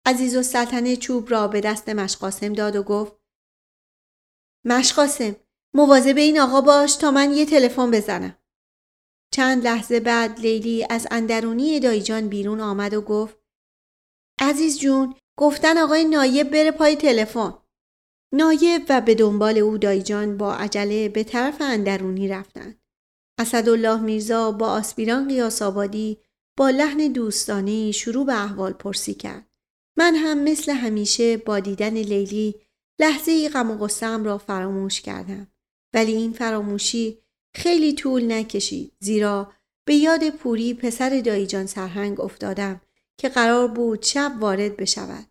عزیز 0.05 0.35
و 0.35 0.43
سلطنه 0.43 0.95
چوب 0.95 1.31
را 1.31 1.47
به 1.47 1.61
دست 1.61 1.89
مشقاسم 1.89 2.53
داد 2.53 2.75
و 2.75 2.83
گفت 2.83 3.13
مشقاسم 4.65 5.35
مواظب 5.75 6.17
این 6.17 6.39
آقا 6.39 6.61
باش 6.61 6.95
تا 6.95 7.11
من 7.11 7.33
یه 7.33 7.45
تلفن 7.45 7.91
بزنم. 7.91 8.37
چند 9.33 9.63
لحظه 9.63 9.99
بعد 9.99 10.39
لیلی 10.39 10.85
از 10.89 11.07
اندرونی 11.11 11.79
دایجان 11.79 12.27
بیرون 12.27 12.59
آمد 12.59 12.93
و 12.93 13.01
گفت 13.01 13.37
عزیز 14.39 14.79
جون 14.79 15.15
گفتن 15.37 15.77
آقای 15.77 16.05
نایب 16.05 16.49
بره 16.49 16.71
پای 16.71 16.95
تلفن. 16.95 17.53
نایب 18.33 18.85
و 18.89 19.01
به 19.01 19.15
دنبال 19.15 19.57
او 19.57 19.77
دایجان 19.77 20.37
با 20.37 20.55
عجله 20.55 21.09
به 21.09 21.23
طرف 21.23 21.61
اندرونی 21.61 22.27
رفتند. 22.27 22.81
اسدالله 23.39 24.01
میرزا 24.01 24.51
با 24.51 24.67
آسپیران 24.67 25.27
قیاس 25.27 25.61
آبادی 25.61 26.17
با 26.57 26.69
لحن 26.69 27.07
دوستانه 27.07 27.91
شروع 27.91 28.25
به 28.25 28.43
احوال 28.43 28.73
پرسی 28.73 29.13
کرد. 29.13 29.47
من 29.97 30.15
هم 30.15 30.43
مثل 30.43 30.71
همیشه 30.71 31.37
با 31.37 31.59
دیدن 31.59 31.93
لیلی 31.93 32.55
لحظه 32.99 33.31
ای 33.31 33.49
غم 33.49 33.71
و 33.71 33.77
غصم 33.77 34.23
را 34.23 34.37
فراموش 34.37 35.01
کردم. 35.01 35.47
ولی 35.93 36.11
این 36.11 36.33
فراموشی 36.33 37.22
خیلی 37.55 37.93
طول 37.93 38.31
نکشید 38.31 38.93
زیرا 38.99 39.53
به 39.85 39.95
یاد 39.95 40.29
پوری 40.29 40.73
پسر 40.73 41.21
دایجان 41.25 41.65
سرهنگ 41.65 42.19
افتادم 42.19 42.81
که 43.17 43.29
قرار 43.29 43.67
بود 43.67 44.03
شب 44.03 44.37
وارد 44.39 44.77
بشود. 44.77 45.25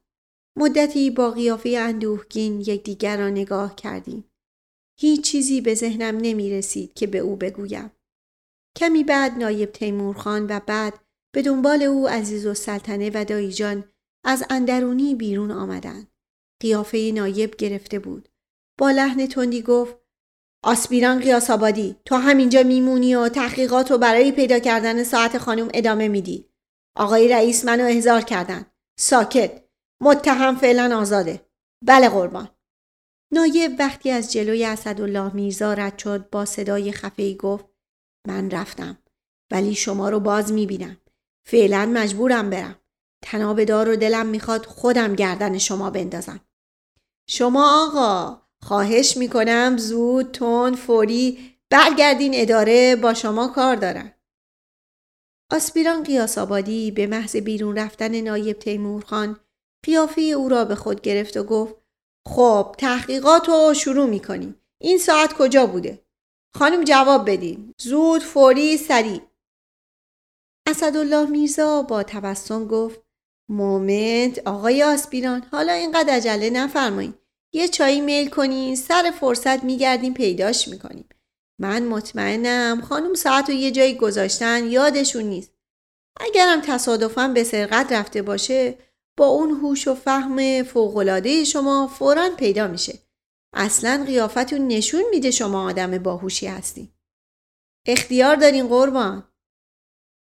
مدتی 0.56 1.11
با 1.11 1.30
قیافه 1.30 1.76
اندوهگین 1.78 2.61
یکدیگر 2.61 3.16
را 3.16 3.28
نگاه 3.28 3.76
کردیم. 3.76 4.24
هیچ 5.00 5.24
چیزی 5.24 5.61
به 5.61 5.74
ذهنم 5.74 6.16
نمی 6.16 6.50
رسید 6.50 6.94
که 6.94 7.06
به 7.06 7.18
او 7.18 7.37
بگویم. 7.37 7.90
کمی 8.76 9.04
بعد 9.04 9.32
نایب 9.32 9.72
تیمورخان 9.72 10.46
و 10.46 10.61
بعد 10.66 10.94
به 11.35 11.42
دنبال 11.42 11.82
او 11.82 12.08
عزیز 12.08 12.46
و 12.46 12.54
سلطنه 12.54 13.11
و 13.14 13.24
دایجان 13.24 13.85
از 14.24 14.44
اندرونی 14.50 15.14
بیرون 15.14 15.50
آمدند. 15.50 16.08
قیافه 16.61 17.12
نایب 17.14 17.56
گرفته 17.56 17.98
بود. 17.98 18.28
با 18.78 18.90
لحن 18.90 19.26
تندی 19.26 19.62
گفت 19.62 20.02
آسپیران 20.62 21.20
قیاس 21.20 21.51
آبادی 21.51 21.96
تو 22.05 22.16
همینجا 22.16 22.62
میمونی 22.62 23.14
و 23.14 23.29
تحقیقات 23.29 23.90
رو 23.90 23.98
برای 23.98 24.33
پیدا 24.33 24.59
کردن 24.59 25.03
ساعت 25.03 25.38
خانم 25.38 25.68
ادامه 25.75 26.09
میدی. 26.09 26.48
آقای 26.96 27.29
رئیس 27.29 27.64
منو 27.64 27.85
احضار 27.85 28.20
کردن. 28.20 28.66
ساکت. 28.98 29.62
متهم 30.01 30.57
فعلا 30.57 30.98
آزاده. 30.98 31.46
بله 31.85 32.09
قربان. 32.09 32.48
نایب 33.33 33.77
وقتی 33.79 34.11
از 34.11 34.33
جلوی 34.33 34.64
اسدالله 34.64 35.35
میرزا 35.35 35.75
رد 35.75 35.98
شد 35.98 36.31
با 36.31 36.44
صدای 36.44 36.92
خفه 36.92 37.35
گفت 37.35 37.64
من 38.27 38.51
رفتم 38.51 38.98
ولی 39.51 39.75
شما 39.75 40.09
رو 40.09 40.20
باز 40.20 40.53
می‌بینم. 40.53 40.96
فعلا 41.46 41.87
مجبورم 41.87 42.51
برم. 42.51 42.79
تناب 43.25 43.64
دار 43.64 43.88
و 43.88 43.96
دلم 43.96 44.27
می‌خواد 44.27 44.66
خودم 44.66 45.14
گردن 45.14 45.59
شما 45.59 45.90
بندازم. 45.90 46.40
شما 47.29 47.87
آقا 47.87 48.41
خواهش 48.64 49.16
می‌کنم. 49.16 49.77
زود 49.79 50.31
تون 50.31 50.75
فوری 50.75 51.57
برگردین 51.70 52.33
اداره. 52.35 52.96
با 52.96 53.14
شما 53.14 53.48
کار 53.48 53.77
دارن. 53.77 54.12
آسپیران 55.53 56.03
قیاس 56.03 56.38
آبادی 56.38 56.90
به 56.90 57.07
محض 57.07 57.37
بیرون 57.37 57.77
رفتن 57.79 58.20
نایب 58.20 58.59
تیمورخان 58.59 59.40
قیافه 59.85 60.20
او 60.20 60.48
را 60.48 60.64
به 60.64 60.75
خود 60.75 61.01
گرفت 61.01 61.37
و 61.37 61.44
گفت 61.44 61.75
خب 62.29 62.75
تحقیقات 62.79 63.48
رو 63.48 63.75
شروع 63.75 64.07
می‌کنیم 64.07 64.61
این 64.81 64.98
ساعت 64.98 65.33
کجا 65.33 65.66
بوده؟ 65.66 66.05
خانم 66.57 66.85
جواب 66.85 67.31
بدین. 67.31 67.75
زود 67.81 68.22
فوری 68.22 68.77
سریع. 68.77 69.20
اسدالله 70.68 71.31
میرزا 71.31 71.83
با 71.83 72.03
تبسم 72.03 72.66
گفت 72.66 73.01
مومنت 73.51 74.46
آقای 74.46 74.83
آسپیران 74.83 75.42
حالا 75.51 75.72
اینقدر 75.72 76.14
عجله 76.14 76.51
نفرمایید. 76.51 77.21
یه 77.53 77.69
چایی 77.69 78.01
میل 78.01 78.31
کنین 78.31 78.77
سر 78.77 79.12
فرصت 79.21 79.65
میگردیم 79.65 80.15
پیداش 80.15 80.69
می‌کنیم. 80.69 81.09
من 81.59 81.83
مطمئنم 81.83 82.81
خانم 82.81 83.15
ساعت 83.15 83.51
رو 83.51 83.55
یه 83.55 83.71
جایی 83.71 83.95
گذاشتن 83.95 84.65
یادشون 84.71 85.23
نیست. 85.23 85.53
اگرم 86.21 86.61
تصادفا 86.61 87.29
به 87.29 87.45
سرقت 87.45 87.93
رفته 87.93 88.23
باشه 88.23 88.79
با 89.17 89.27
اون 89.27 89.51
هوش 89.51 89.88
و 89.88 89.95
فهم 89.95 90.62
فوقالعاده 90.62 91.45
شما 91.45 91.87
فورا 91.87 92.31
پیدا 92.37 92.67
میشه. 92.67 92.99
اصلا 93.53 94.05
قیافتون 94.07 94.67
نشون 94.67 95.05
میده 95.11 95.31
شما 95.31 95.69
آدم 95.69 95.99
باهوشی 95.99 96.47
هستی 96.47 96.93
اختیار 97.87 98.37
دارین 98.37 98.69
قربان. 98.69 99.29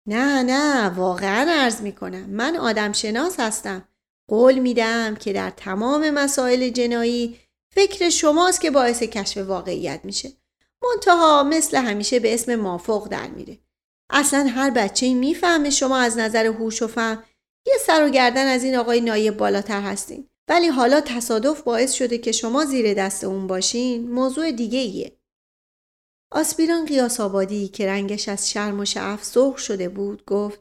نه 0.08 0.44
نه 0.44 0.90
واقعا 0.90 1.52
عرض 1.52 1.82
می‌کنم. 1.82 2.30
من 2.30 2.56
آدم 2.56 2.92
شناس 2.92 3.40
هستم. 3.40 3.88
قول 4.28 4.60
میدم 4.60 5.16
که 5.16 5.34
در 5.34 5.50
تمام 5.50 6.10
مسائل 6.10 6.70
جنایی 6.70 7.40
فکر 7.74 8.10
شماست 8.10 8.62
که 8.62 8.72
باعث 8.72 9.04
کشف 9.04 9.38
واقعیت 9.38 10.00
میشه. 10.04 10.32
منتها 10.84 11.44
مثل 11.44 11.78
همیشه 11.78 12.20
به 12.20 12.34
اسم 12.34 12.56
مافوق 12.56 13.08
در 13.08 13.28
میره. 13.28 13.60
اصلا 14.10 14.44
هر 14.44 14.70
بچه 14.70 15.14
می‌فهمه 15.14 15.70
شما 15.70 15.98
از 15.98 16.18
نظر 16.18 16.46
هوش 16.46 16.82
و 16.82 16.88
فهم 16.88 17.24
یه 17.68 17.74
سر 17.86 18.06
و 18.06 18.10
گردن 18.10 18.48
از 18.48 18.64
این 18.64 18.76
آقای 18.76 19.02
نایب 19.02 19.38
بالاتر 19.38 19.82
هستین. 19.82 20.30
ولی 20.50 20.68
حالا 20.68 21.02
تصادف 21.02 21.62
باعث 21.62 21.94
شده 21.94 22.18
که 22.18 22.32
شما 22.32 22.66
زیر 22.66 22.94
دست 22.94 23.24
اون 23.24 23.48
باشین 23.48 24.12
موضوع 24.12 24.52
دیگه 24.52 24.80
ایه. 24.80 25.18
آسپیران 26.32 26.86
قیاس 26.86 27.20
آبادی 27.20 27.68
که 27.68 27.88
رنگش 27.88 28.30
از 28.30 28.52
شرم 28.52 28.80
و 28.80 28.86
شعف 28.86 29.24
سرخ 29.24 29.58
شده 29.58 29.90
بود 29.90 30.26
گفت 30.26 30.60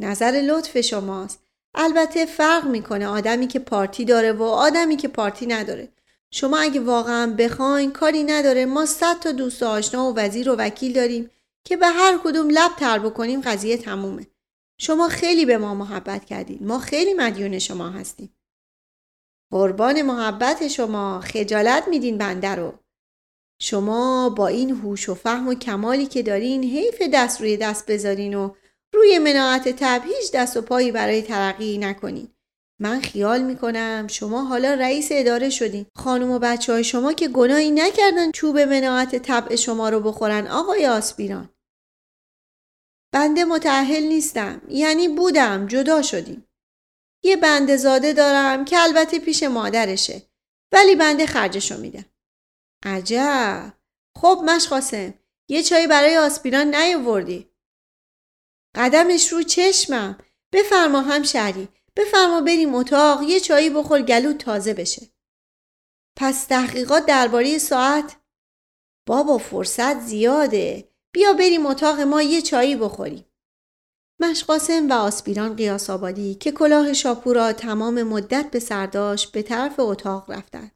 نظر 0.00 0.30
لطف 0.30 0.80
شماست. 0.80 1.47
البته 1.74 2.26
فرق 2.26 2.66
می‌کنه 2.66 3.06
آدمی 3.06 3.46
که 3.46 3.58
پارتی 3.58 4.04
داره 4.04 4.32
و 4.32 4.42
آدمی 4.42 4.96
که 4.96 5.08
پارتی 5.08 5.46
نداره. 5.46 5.92
شما 6.30 6.58
اگه 6.58 6.80
واقعا 6.80 7.34
بخواین 7.38 7.92
کاری 7.92 8.22
نداره. 8.22 8.66
ما 8.66 8.86
صد 8.86 9.20
تا 9.20 9.32
دوست 9.32 9.62
آشنا 9.62 10.12
و 10.12 10.16
وزیر 10.16 10.50
و 10.50 10.56
وکیل 10.58 10.92
داریم 10.92 11.30
که 11.64 11.76
به 11.76 11.86
هر 11.86 12.18
کدوم 12.24 12.50
لب 12.50 12.76
تر 12.78 12.98
بکنیم 12.98 13.40
قضیه 13.40 13.76
تمومه. 13.76 14.26
شما 14.78 15.08
خیلی 15.08 15.44
به 15.44 15.58
ما 15.58 15.74
محبت 15.74 16.24
کردید 16.24 16.62
ما 16.62 16.78
خیلی 16.78 17.14
مدیون 17.14 17.58
شما 17.58 17.90
هستیم. 17.90 18.34
قربان 19.50 20.02
محبت 20.02 20.68
شما. 20.68 21.20
خجالت 21.20 21.88
میدین 21.88 22.18
بنده 22.18 22.54
رو. 22.54 22.74
شما 23.60 24.28
با 24.28 24.46
این 24.46 24.70
هوش 24.70 25.08
و 25.08 25.14
فهم 25.14 25.48
و 25.48 25.54
کمالی 25.54 26.06
که 26.06 26.22
دارین 26.22 26.64
حیف 26.64 27.02
دست 27.12 27.40
روی 27.40 27.56
دست 27.56 27.90
بذارین 27.90 28.34
و 28.34 28.54
روی 28.94 29.18
مناعت 29.18 29.68
تب 29.68 30.02
هیچ 30.04 30.32
دست 30.32 30.56
و 30.56 30.62
پایی 30.62 30.92
برای 30.92 31.22
ترقی 31.22 31.78
نکنین. 31.78 32.28
من 32.80 33.00
خیال 33.00 33.42
می‌کنم 33.42 34.06
شما 34.10 34.44
حالا 34.44 34.74
رئیس 34.74 35.08
اداره 35.10 35.50
شدین. 35.50 35.86
خانم 35.96 36.30
و 36.30 36.38
بچه 36.38 36.72
های 36.72 36.84
شما 36.84 37.12
که 37.12 37.28
گناهی 37.28 37.70
نکردن 37.70 38.30
چوب 38.30 38.58
مناعت 38.58 39.16
طبع 39.16 39.56
شما 39.56 39.88
رو 39.88 40.00
بخورن 40.00 40.46
آقای 40.46 40.86
آسپیران. 40.86 41.48
بنده 43.14 43.44
متعهل 43.44 44.02
نیستم 44.02 44.62
یعنی 44.68 45.08
بودم 45.08 45.66
جدا 45.66 46.02
شدیم. 46.02 46.44
یه 47.24 47.36
بنده 47.36 47.76
زاده 47.76 48.12
دارم 48.12 48.64
که 48.64 48.78
البته 48.78 49.18
پیش 49.18 49.42
مادرشه 49.42 50.22
ولی 50.72 50.96
بنده 50.96 51.26
خرجشو 51.26 51.76
میدم 51.76 52.04
عجب. 52.84 53.72
خب 54.18 54.42
مشقاسم 54.46 55.14
یه 55.50 55.62
چایی 55.62 55.86
برای 55.86 56.16
آسپیران 56.16 56.74
نیاوردی. 56.74 57.47
قدمش 58.78 59.32
رو 59.32 59.42
چشمم. 59.42 60.18
بفرما 60.52 61.00
هم 61.00 61.22
شهری 61.22 61.68
بفرما 61.96 62.40
بریم 62.40 62.74
اتاق. 62.74 63.22
یه 63.22 63.40
چایی 63.40 63.70
بخور. 63.70 64.02
گلو 64.02 64.32
تازه 64.32 64.74
بشه. 64.74 65.06
پس 66.16 66.44
تحقیقات 66.44 67.06
درباره 67.06 67.58
ساعت. 67.58 68.16
بابا 69.06 69.38
فرصت 69.38 70.00
زیاده. 70.00 70.88
بیا 71.12 71.32
بریم 71.32 71.66
اتاق 71.66 72.00
ما 72.00 72.22
یه 72.22 72.42
چایی 72.42 72.76
بخوریم. 72.76 73.24
مشقاسم 74.20 74.88
و 74.88 74.92
آسپیران 74.92 75.56
قیاس 75.56 75.90
آبادی 75.90 76.34
که 76.34 76.52
کلاه 76.52 76.92
شاپورا 76.92 77.52
تمام 77.52 78.02
مدت 78.02 78.50
به 78.50 78.58
سرداش 78.58 79.26
به 79.26 79.42
طرف 79.42 79.80
اتاق 79.80 80.30
رفتند. 80.30 80.72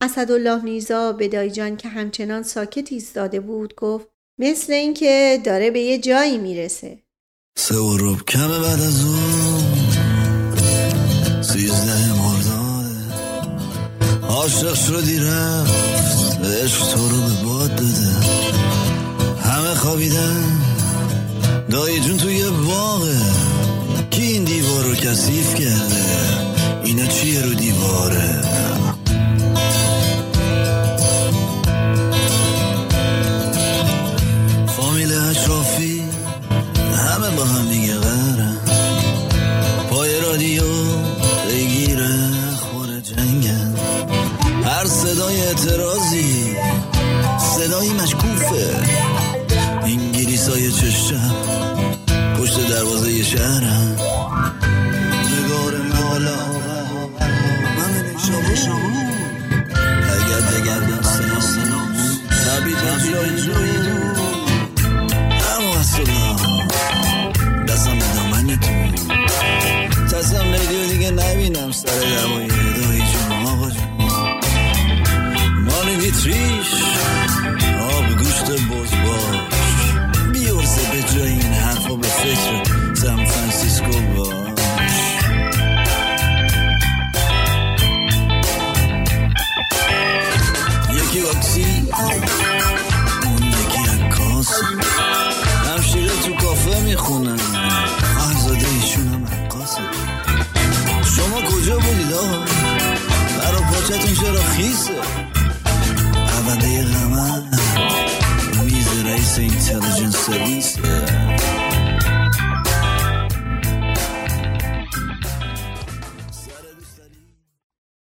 اسدالله 0.00 0.62
میرزا 0.62 1.12
به 1.12 1.28
دایجان 1.28 1.76
که 1.76 1.88
همچنان 1.88 2.42
ساکت 2.42 2.92
ایستاده 2.92 3.40
بود 3.40 3.74
گفت 3.74 4.08
مثل 4.40 4.72
اینکه 4.72 5.40
داره 5.44 5.70
به 5.70 5.80
یه 5.80 5.98
جایی 5.98 6.38
می‌رسه. 6.38 6.98
سه 7.56 7.76
و 7.76 8.16
کمه 8.16 8.58
بعد 8.58 8.80
از 8.80 9.04
اون. 9.04 9.64
سیزده 11.42 12.12
مرداده. 12.12 12.94
عاشق 14.28 14.74
شدی 14.74 15.18
رفت 15.18 15.74
عشق 16.44 16.94
تو 16.94 17.08
رو 17.08 17.20
به 17.22 17.42
باد 17.44 17.76
داده. 17.76 18.10
همه 19.42 19.74
خوابیدن. 19.74 20.62
دایی 21.70 22.00
جون 22.00 22.16
توی 22.16 22.44
باغه. 22.50 23.16
کی 24.10 24.22
این 24.22 24.44
دیوار 24.44 24.84
رو 24.84 24.94
کثیف 24.94 25.54
کرده؟ 25.54 26.04
اینا 26.84 27.06
چیه 27.06 27.42
رو 27.42 27.54
دیواره؟ 27.54 28.47